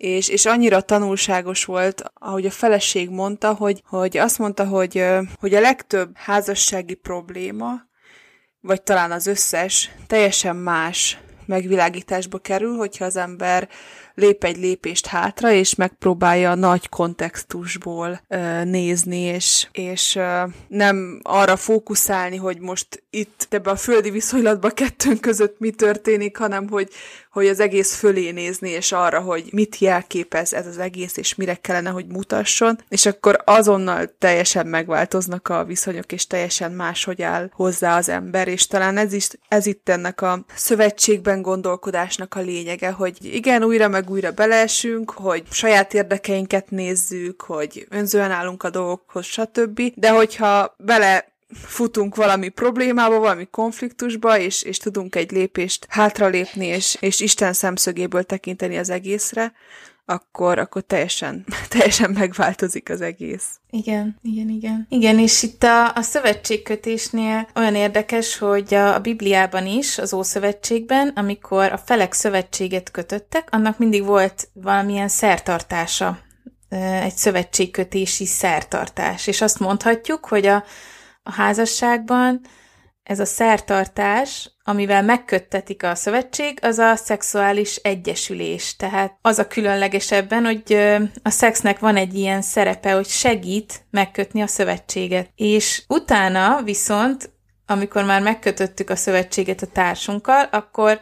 és, 0.00 0.28
és 0.28 0.46
annyira 0.46 0.80
tanulságos 0.80 1.64
volt, 1.64 2.02
ahogy 2.14 2.46
a 2.46 2.50
feleség 2.50 3.10
mondta, 3.10 3.54
hogy, 3.54 3.82
hogy 3.86 4.16
azt 4.16 4.38
mondta, 4.38 4.64
hogy, 4.64 5.04
hogy 5.40 5.54
a 5.54 5.60
legtöbb 5.60 6.10
házassági 6.16 6.94
probléma, 6.94 7.72
vagy 8.60 8.82
talán 8.82 9.12
az 9.12 9.26
összes, 9.26 9.90
teljesen 10.06 10.56
más 10.56 11.18
megvilágításba 11.46 12.38
kerül, 12.38 12.76
hogyha 12.76 13.04
az 13.04 13.16
ember 13.16 13.68
lép 14.14 14.44
egy 14.44 14.56
lépést 14.56 15.06
hátra, 15.06 15.50
és 15.52 15.74
megpróbálja 15.74 16.54
nagy 16.54 16.88
kontextusból 16.88 18.20
ö, 18.28 18.64
nézni, 18.64 19.20
és, 19.20 19.68
és 19.72 20.16
ö, 20.16 20.42
nem 20.68 21.20
arra 21.22 21.56
fókuszálni, 21.56 22.36
hogy 22.36 22.60
most 22.60 23.02
itt 23.10 23.46
ebbe 23.50 23.70
a 23.70 23.76
földi 23.76 24.10
viszonylatban 24.10 24.70
kettőnk 24.74 25.20
között 25.20 25.58
mi 25.58 25.70
történik, 25.70 26.36
hanem 26.36 26.68
hogy, 26.68 26.88
hogy 27.30 27.46
az 27.46 27.60
egész 27.60 27.94
fölé 27.94 28.30
nézni, 28.30 28.70
és 28.70 28.92
arra, 28.92 29.20
hogy 29.20 29.48
mit 29.52 29.78
jelképez 29.78 30.52
ez 30.52 30.66
az 30.66 30.78
egész, 30.78 31.16
és 31.16 31.34
mire 31.34 31.54
kellene, 31.54 31.90
hogy 31.90 32.06
mutasson, 32.06 32.78
és 32.88 33.06
akkor 33.06 33.42
azonnal 33.44 34.14
teljesen 34.18 34.66
megváltoznak 34.66 35.48
a 35.48 35.64
viszonyok, 35.64 36.12
és 36.12 36.26
teljesen 36.26 36.72
máshogy 36.72 37.22
áll 37.22 37.50
hozzá 37.52 37.96
az 37.96 38.08
ember, 38.08 38.48
és 38.48 38.66
talán 38.66 38.96
ez, 38.96 39.12
is, 39.12 39.28
ez 39.48 39.66
itt 39.66 39.88
ennek 39.88 40.22
a 40.22 40.44
szövetségben 40.54 41.42
gondolkodásnak 41.42 42.34
a 42.34 42.40
lényege, 42.40 42.90
hogy 42.90 43.18
igen, 43.22 43.64
újra 43.64 43.88
meg 43.88 44.10
újra 44.10 44.30
beleesünk, 44.30 45.10
hogy 45.10 45.42
saját 45.50 45.94
érdekeinket 45.94 46.70
nézzük, 46.70 47.42
hogy 47.42 47.86
önzően 47.88 48.30
állunk 48.30 48.62
a 48.62 48.70
dolgokhoz, 48.70 49.24
stb. 49.24 49.80
De 49.94 50.10
hogyha 50.10 50.74
bele 50.78 51.29
futunk 51.52 52.16
valami 52.16 52.48
problémába, 52.48 53.18
valami 53.18 53.48
konfliktusba, 53.50 54.38
és, 54.38 54.62
és 54.62 54.76
tudunk 54.78 55.14
egy 55.14 55.30
lépést 55.30 55.86
hátralépni, 55.88 56.66
és, 56.66 56.96
és 57.00 57.20
Isten 57.20 57.52
szemszögéből 57.52 58.24
tekinteni 58.24 58.78
az 58.78 58.90
egészre, 58.90 59.52
akkor, 60.04 60.58
akkor 60.58 60.82
teljesen, 60.82 61.44
teljesen 61.68 62.10
megváltozik 62.10 62.90
az 62.90 63.00
egész. 63.00 63.46
Igen, 63.70 64.18
igen, 64.22 64.48
igen. 64.48 64.86
Igen, 64.88 65.18
és 65.18 65.42
itt 65.42 65.62
a, 65.62 65.94
a 65.94 66.02
szövetségkötésnél 66.02 67.48
olyan 67.54 67.74
érdekes, 67.74 68.38
hogy 68.38 68.74
a, 68.74 68.94
a 68.94 68.98
Bibliában 68.98 69.66
is, 69.66 69.98
az 69.98 70.12
Ószövetségben, 70.12 71.08
amikor 71.14 71.72
a 71.72 71.78
felek 71.78 72.12
szövetséget 72.12 72.90
kötöttek, 72.90 73.48
annak 73.50 73.78
mindig 73.78 74.04
volt 74.04 74.48
valamilyen 74.52 75.08
szertartása, 75.08 76.18
egy 77.02 77.16
szövetségkötési 77.16 78.26
szertartás. 78.26 79.26
És 79.26 79.40
azt 79.40 79.58
mondhatjuk, 79.58 80.26
hogy 80.26 80.46
a, 80.46 80.64
a 81.30 81.42
házasságban 81.42 82.40
ez 83.02 83.20
a 83.20 83.24
szertartás, 83.24 84.50
amivel 84.64 85.02
megköttetik 85.02 85.82
a 85.82 85.94
szövetség, 85.94 86.58
az 86.62 86.78
a 86.78 86.96
szexuális 86.96 87.76
egyesülés. 87.76 88.76
Tehát 88.76 89.18
az 89.22 89.38
a 89.38 89.46
különlegesebben, 89.46 90.44
hogy 90.44 90.74
a 91.22 91.30
szexnek 91.30 91.78
van 91.78 91.96
egy 91.96 92.14
ilyen 92.14 92.42
szerepe, 92.42 92.92
hogy 92.92 93.06
segít 93.06 93.84
megkötni 93.90 94.40
a 94.42 94.46
szövetséget. 94.46 95.30
És 95.36 95.82
utána 95.88 96.62
viszont, 96.62 97.30
amikor 97.66 98.04
már 98.04 98.22
megkötöttük 98.22 98.90
a 98.90 98.96
szövetséget 98.96 99.62
a 99.62 99.66
társunkkal, 99.66 100.48
akkor 100.50 101.00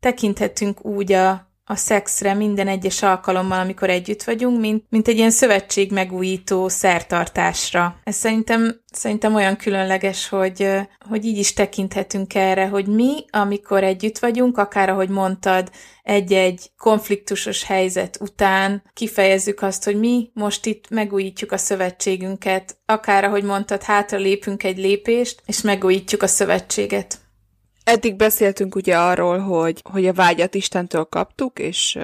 tekinthetünk 0.00 0.84
úgy 0.84 1.12
a 1.12 1.47
a 1.70 1.76
szexre 1.76 2.34
minden 2.34 2.68
egyes 2.68 3.02
alkalommal, 3.02 3.60
amikor 3.60 3.90
együtt 3.90 4.22
vagyunk, 4.22 4.60
mint, 4.60 4.84
mint 4.88 5.08
egy 5.08 5.16
ilyen 5.16 5.30
szövetség 5.30 5.92
megújító 5.92 6.68
szertartásra. 6.68 8.00
Ez 8.04 8.16
szerintem, 8.16 8.80
szerintem 8.92 9.34
olyan 9.34 9.56
különleges, 9.56 10.28
hogy, 10.28 10.70
hogy 11.08 11.24
így 11.24 11.38
is 11.38 11.52
tekinthetünk 11.52 12.34
erre, 12.34 12.66
hogy 12.66 12.86
mi, 12.86 13.24
amikor 13.30 13.84
együtt 13.84 14.18
vagyunk, 14.18 14.58
akár 14.58 14.88
ahogy 14.88 15.08
mondtad, 15.08 15.70
egy-egy 16.02 16.70
konfliktusos 16.78 17.64
helyzet 17.64 18.18
után 18.20 18.82
kifejezzük 18.92 19.62
azt, 19.62 19.84
hogy 19.84 19.98
mi 19.98 20.30
most 20.34 20.66
itt 20.66 20.88
megújítjuk 20.90 21.52
a 21.52 21.56
szövetségünket, 21.56 22.76
akár 22.86 23.24
ahogy 23.24 23.44
mondtad, 23.44 23.82
hátra 23.82 24.18
lépünk 24.18 24.62
egy 24.62 24.78
lépést, 24.78 25.42
és 25.46 25.60
megújítjuk 25.60 26.22
a 26.22 26.26
szövetséget. 26.26 27.18
Eddig 27.88 28.16
beszéltünk 28.16 28.74
ugye 28.74 28.98
arról, 28.98 29.38
hogy, 29.38 29.80
hogy 29.90 30.06
a 30.06 30.12
vágyat 30.12 30.54
Istentől 30.54 31.04
kaptuk, 31.04 31.58
és 31.58 31.98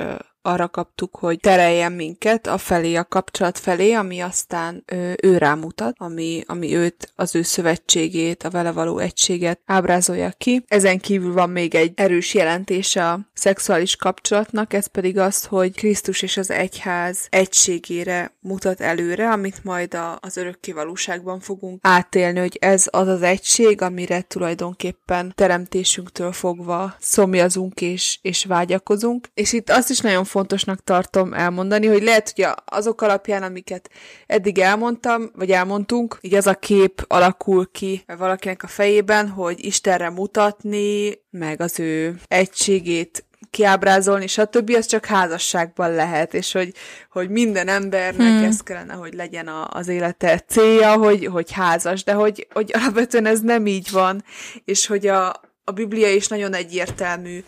arra 0.46 0.68
kaptuk, 0.68 1.16
hogy 1.16 1.38
tereljen 1.40 1.92
minket 1.92 2.46
a 2.46 2.58
felé, 2.58 2.94
a 2.94 3.04
kapcsolat 3.04 3.58
felé, 3.58 3.92
ami 3.92 4.20
aztán 4.20 4.82
ö, 4.86 5.12
ő 5.22 5.38
rámutat, 5.38 5.94
ami, 5.98 6.42
ami 6.46 6.74
őt, 6.74 7.12
az 7.16 7.34
ő 7.34 7.42
szövetségét, 7.42 8.42
a 8.42 8.50
vele 8.50 8.72
való 8.72 8.98
egységet 8.98 9.60
ábrázolja 9.66 10.30
ki. 10.38 10.64
Ezen 10.68 10.98
kívül 10.98 11.32
van 11.32 11.50
még 11.50 11.74
egy 11.74 11.92
erős 11.94 12.34
jelentése 12.34 13.08
a 13.08 13.20
szexuális 13.34 13.96
kapcsolatnak, 13.96 14.72
ez 14.72 14.86
pedig 14.86 15.18
az, 15.18 15.44
hogy 15.44 15.74
Krisztus 15.74 16.22
és 16.22 16.36
az 16.36 16.50
egyház 16.50 17.26
egységére 17.30 18.32
mutat 18.40 18.80
előre, 18.80 19.30
amit 19.30 19.64
majd 19.64 19.94
a, 19.94 20.18
az 20.20 20.36
örökké 20.36 20.72
valóságban 20.72 21.40
fogunk 21.40 21.78
átélni, 21.82 22.38
hogy 22.38 22.56
ez 22.60 22.86
az 22.90 23.08
az 23.08 23.22
egység, 23.22 23.82
amire 23.82 24.20
tulajdonképpen 24.20 25.32
teremtésünktől 25.34 26.32
fogva 26.32 26.94
szomjazunk 27.00 27.80
és, 27.80 28.18
és 28.22 28.44
vágyakozunk. 28.44 29.28
És 29.34 29.52
itt 29.52 29.70
azt 29.70 29.90
is 29.90 29.98
nagyon 29.98 30.24
fontosnak 30.34 30.84
tartom 30.84 31.32
elmondani, 31.32 31.86
hogy 31.86 32.02
lehet, 32.02 32.32
hogy 32.34 32.46
azok 32.64 33.02
alapján, 33.02 33.42
amiket 33.42 33.90
eddig 34.26 34.58
elmondtam, 34.58 35.30
vagy 35.34 35.50
elmondtunk, 35.50 36.18
így 36.20 36.34
az 36.34 36.46
a 36.46 36.54
kép 36.54 37.04
alakul 37.08 37.70
ki 37.70 38.04
valakinek 38.18 38.62
a 38.62 38.66
fejében, 38.66 39.28
hogy 39.28 39.64
Istenre 39.64 40.10
mutatni, 40.10 41.20
meg 41.30 41.60
az 41.60 41.80
ő 41.80 42.16
egységét 42.28 43.24
kiábrázolni, 43.50 44.26
stb. 44.26 44.70
az 44.76 44.86
csak 44.86 45.06
házasságban 45.06 45.94
lehet, 45.94 46.34
és 46.34 46.52
hogy, 46.52 46.72
hogy 47.10 47.28
minden 47.28 47.68
embernek 47.68 48.28
hmm. 48.28 48.44
ez 48.44 48.60
kellene, 48.60 48.94
hogy 48.94 49.14
legyen 49.14 49.46
a, 49.46 49.68
az 49.70 49.88
élete 49.88 50.38
célja, 50.38 50.96
hogy, 50.96 51.26
hogy 51.26 51.52
házas, 51.52 52.04
de 52.04 52.12
hogy, 52.12 52.46
hogy 52.52 52.70
alapvetően 52.74 53.26
ez 53.26 53.40
nem 53.40 53.66
így 53.66 53.90
van, 53.90 54.24
és 54.64 54.86
hogy 54.86 55.06
a, 55.06 55.28
a 55.64 55.72
Biblia 55.74 56.10
is 56.14 56.28
nagyon 56.28 56.54
egyértelmű 56.54 57.44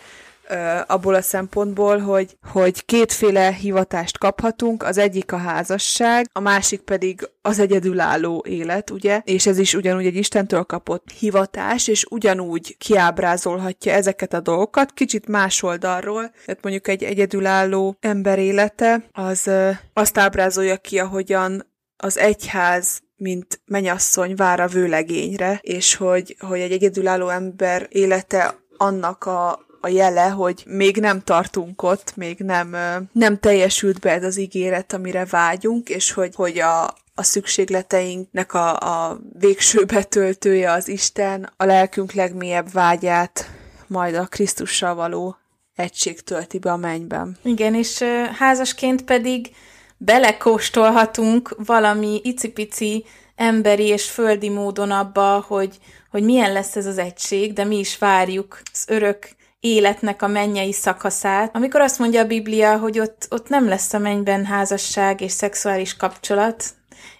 abból 0.87 1.15
a 1.15 1.23
szempontból, 1.23 1.99
hogy, 1.99 2.37
hogy 2.53 2.85
kétféle 2.85 3.53
hivatást 3.53 4.19
kaphatunk, 4.19 4.83
az 4.83 4.99
egyik 4.99 5.33
a 5.33 5.37
házasság, 5.37 6.29
a 6.33 6.41
másik 6.41 6.81
pedig 6.81 7.29
az 7.43 7.59
egyedülálló 7.59 8.45
élet, 8.49 8.91
ugye? 8.91 9.21
És 9.25 9.47
ez 9.47 9.59
is 9.59 9.75
ugyanúgy 9.75 10.07
egy 10.07 10.17
Istentől 10.17 10.63
kapott 10.63 11.11
hivatás, 11.11 11.89
és 11.89 12.05
ugyanúgy 12.11 12.77
kiábrázolhatja 12.79 13.93
ezeket 13.93 14.33
a 14.33 14.41
dolgokat, 14.41 14.93
kicsit 14.93 15.29
más 15.29 15.63
oldalról. 15.63 16.31
Tehát 16.45 16.63
mondjuk 16.63 16.89
egy 16.89 17.03
egyedülálló 17.03 17.97
ember 18.01 18.39
élete, 18.39 19.05
az 19.13 19.51
azt 19.93 20.19
ábrázolja 20.19 20.77
ki, 20.77 20.99
ahogyan 20.99 21.67
az 21.97 22.19
egyház 22.19 23.05
mint 23.17 23.61
menyasszony 23.65 24.35
vár 24.35 24.61
a 24.61 24.67
vőlegényre, 24.67 25.59
és 25.63 25.95
hogy, 25.95 26.37
hogy 26.39 26.61
egy 26.61 26.73
egyedülálló 26.73 27.29
ember 27.29 27.87
élete 27.91 28.55
annak 28.77 29.25
a, 29.25 29.66
a 29.81 29.89
jele, 29.89 30.29
hogy 30.29 30.63
még 30.67 30.97
nem 30.97 31.23
tartunk 31.23 31.83
ott, 31.83 32.17
még 32.17 32.39
nem, 32.39 32.77
nem 33.13 33.39
teljesült 33.39 34.01
be 34.01 34.11
ez 34.11 34.25
az 34.25 34.39
ígéret, 34.39 34.93
amire 34.93 35.25
vágyunk, 35.25 35.89
és 35.89 36.13
hogy, 36.13 36.35
hogy 36.35 36.59
a, 36.59 36.85
a 37.15 37.23
szükségleteinknek 37.23 38.55
a, 38.55 38.79
a 38.79 39.21
végső 39.39 39.85
betöltője 39.85 40.73
az 40.73 40.89
Isten, 40.89 41.53
a 41.57 41.65
lelkünk 41.65 42.13
legmélyebb 42.13 42.73
vágyát 42.73 43.51
majd 43.87 44.15
a 44.15 44.27
Krisztussal 44.27 44.95
való 44.95 45.37
egység 45.77 46.21
tölti 46.21 46.59
be 46.59 46.73
a 46.73 46.77
mennyben. 46.77 47.37
Igen, 47.43 47.75
és 47.75 48.03
házasként 48.39 49.05
pedig 49.05 49.51
belekóstolhatunk 49.97 51.57
valami 51.67 52.21
icipici 52.23 53.05
emberi 53.37 53.85
és 53.85 54.11
földi 54.11 54.49
módon 54.49 54.91
abba, 54.91 55.45
hogy, 55.47 55.79
hogy 56.11 56.23
milyen 56.23 56.53
lesz 56.53 56.77
ez 56.77 56.87
az 56.87 56.99
egység, 56.99 57.53
de 57.53 57.65
mi 57.65 57.79
is 57.79 57.99
várjuk 57.99 58.61
az 58.73 58.85
örök 58.89 59.29
életnek 59.75 60.23
a 60.23 60.27
mennyei 60.27 60.73
szakaszát, 60.73 61.57
amikor 61.57 61.81
azt 61.81 61.99
mondja 61.99 62.21
a 62.21 62.27
Biblia, 62.27 62.79
hogy 62.79 62.99
ott, 62.99 63.27
ott 63.31 63.49
nem 63.49 63.69
lesz 63.69 63.93
a 63.93 63.99
mennyben 63.99 64.45
házasság 64.45 65.21
és 65.21 65.33
szexuális 65.33 65.97
kapcsolat, 65.97 66.65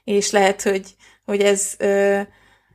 és 0.05 0.31
lehet, 0.31 0.63
hogy, 0.63 0.95
hogy 1.25 1.41
ez 1.41 1.75
ö, 1.79 2.21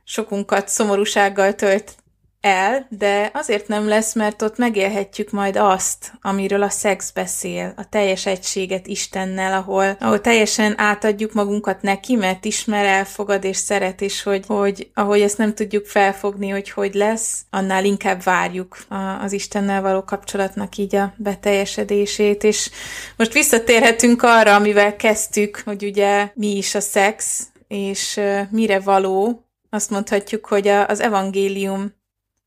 sokunkat 0.04 0.68
szomorúsággal 0.68 1.54
tölt 1.54 1.94
el, 2.42 2.86
de 2.88 3.30
azért 3.34 3.68
nem 3.68 3.88
lesz, 3.88 4.14
mert 4.14 4.42
ott 4.42 4.56
megélhetjük 4.56 5.30
majd 5.30 5.56
azt, 5.56 6.12
amiről 6.20 6.62
a 6.62 6.68
szex 6.68 7.10
beszél, 7.10 7.72
a 7.76 7.88
teljes 7.88 8.26
egységet 8.26 8.86
Istennel, 8.86 9.52
ahol, 9.52 9.96
ahol 10.00 10.20
teljesen 10.20 10.74
átadjuk 10.76 11.32
magunkat 11.32 11.82
neki, 11.82 12.16
mert 12.16 12.44
ismer, 12.44 12.84
elfogad 12.84 13.44
és 13.44 13.56
szeret, 13.56 14.00
és 14.00 14.22
hogy, 14.22 14.44
hogy 14.46 14.90
ahogy 14.94 15.20
ezt 15.20 15.38
nem 15.38 15.54
tudjuk 15.54 15.86
felfogni, 15.86 16.48
hogy 16.48 16.70
hogy 16.70 16.94
lesz, 16.94 17.40
annál 17.50 17.84
inkább 17.84 18.22
várjuk 18.22 18.78
a, 18.88 18.94
az 18.94 19.32
Istennel 19.32 19.82
való 19.82 20.04
kapcsolatnak 20.04 20.76
így 20.76 20.96
a 20.96 21.14
beteljesedését, 21.16 22.44
és 22.44 22.70
most 23.16 23.32
visszatérhetünk 23.32 24.22
arra, 24.22 24.54
amivel 24.54 24.96
kezdtük, 24.96 25.62
hogy 25.64 25.84
ugye 25.84 26.30
mi 26.34 26.56
is 26.56 26.74
a 26.74 26.80
szex, 26.80 27.46
és 27.68 28.20
mire 28.50 28.80
való, 28.80 29.46
azt 29.70 29.90
mondhatjuk, 29.90 30.46
hogy 30.46 30.68
az 30.68 31.00
evangélium 31.00 32.00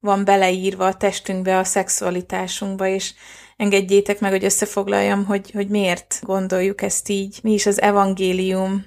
van 0.05 0.25
beleírva 0.25 0.85
a 0.85 0.95
testünkbe, 0.95 1.57
a 1.57 1.63
szexualitásunkba, 1.63 2.87
és 2.87 3.13
engedjétek 3.57 4.19
meg, 4.19 4.31
hogy 4.31 4.43
összefoglaljam, 4.43 5.25
hogy, 5.25 5.51
hogy 5.51 5.67
miért 5.67 6.19
gondoljuk 6.21 6.81
ezt 6.81 7.09
így. 7.09 7.39
Mi 7.43 7.53
is 7.53 7.65
az 7.65 7.81
evangélium? 7.81 8.85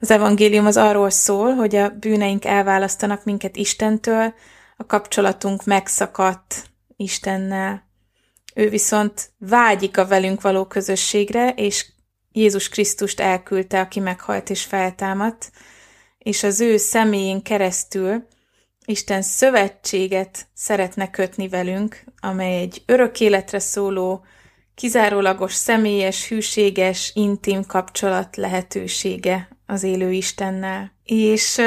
Az 0.00 0.10
evangélium 0.10 0.66
az 0.66 0.76
arról 0.76 1.10
szól, 1.10 1.54
hogy 1.54 1.74
a 1.76 1.88
bűneink 1.88 2.44
elválasztanak 2.44 3.24
minket 3.24 3.56
Istentől, 3.56 4.34
a 4.76 4.86
kapcsolatunk 4.86 5.64
megszakadt 5.64 6.64
Istennel. 6.96 7.88
Ő 8.54 8.68
viszont 8.68 9.30
vágyik 9.38 9.98
a 9.98 10.06
velünk 10.06 10.40
való 10.40 10.64
közösségre, 10.64 11.48
és 11.48 11.86
Jézus 12.32 12.68
Krisztust 12.68 13.20
elküldte, 13.20 13.80
aki 13.80 14.00
meghalt 14.00 14.50
és 14.50 14.62
feltámadt, 14.62 15.50
és 16.18 16.42
az 16.42 16.60
ő 16.60 16.76
személyén 16.76 17.42
keresztül 17.42 18.26
Isten 18.86 19.22
szövetséget 19.22 20.46
szeretne 20.54 21.10
kötni 21.10 21.48
velünk, 21.48 22.04
amely 22.20 22.60
egy 22.60 22.82
örök 22.86 23.20
életre 23.20 23.58
szóló, 23.58 24.24
kizárólagos, 24.74 25.54
személyes, 25.54 26.28
hűséges, 26.28 27.10
intim 27.14 27.64
kapcsolat 27.64 28.36
lehetősége 28.36 29.48
az 29.66 29.82
élő 29.82 30.12
Istennel. 30.12 30.92
És 31.04 31.60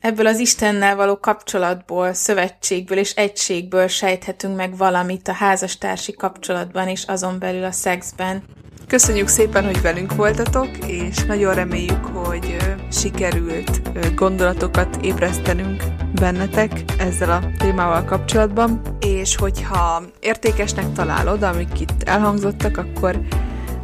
ebből 0.00 0.26
az 0.26 0.38
Istennel 0.38 0.96
való 0.96 1.18
kapcsolatból, 1.18 2.12
szövetségből 2.12 2.98
és 2.98 3.14
egységből 3.14 3.86
sejthetünk 3.86 4.56
meg 4.56 4.76
valamit 4.76 5.28
a 5.28 5.32
házastársi 5.32 6.12
kapcsolatban 6.12 6.88
és 6.88 7.04
azon 7.04 7.38
belül 7.38 7.64
a 7.64 7.72
szexben. 7.72 8.42
Köszönjük 8.88 9.28
szépen, 9.28 9.64
hogy 9.64 9.80
velünk 9.80 10.14
voltatok, 10.14 10.68
és 10.86 11.16
nagyon 11.24 11.54
reméljük, 11.54 12.04
hogy 12.04 12.56
sikerült 12.90 13.80
gondolatokat 14.14 14.98
ébresztenünk 15.02 15.82
bennetek 16.20 16.84
ezzel 16.98 17.30
a 17.30 17.42
témával 17.58 18.04
kapcsolatban, 18.04 18.80
és 19.00 19.36
hogyha 19.36 20.02
értékesnek 20.20 20.92
találod, 20.92 21.42
amik 21.42 21.80
itt 21.80 22.02
elhangzottak, 22.02 22.76
akkor 22.76 23.20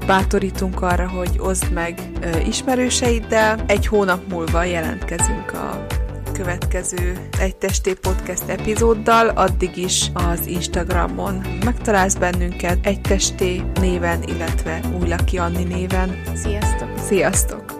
bátorítunk 0.07 0.83
arra, 0.83 1.09
hogy 1.09 1.39
oszd 1.39 1.73
meg 1.73 2.01
ismerőseiddel. 2.47 3.65
Egy 3.67 3.87
hónap 3.87 4.29
múlva 4.29 4.65
jelentkezünk 4.65 5.53
a 5.53 5.87
következő 6.35 7.29
Egy 7.39 7.57
Testé 7.57 7.93
Podcast 7.93 8.49
epizóddal, 8.49 9.29
addig 9.29 9.77
is 9.77 10.11
az 10.15 10.47
Instagramon 10.47 11.47
megtalálsz 11.65 12.15
bennünket 12.15 12.87
Egy 12.87 13.01
Testé 13.01 13.63
néven, 13.81 14.23
illetve 14.23 14.81
Újlaki 15.01 15.39
Anni 15.39 15.65
néven. 15.65 16.23
Sziasztok! 16.35 16.99
Sziasztok! 16.99 17.74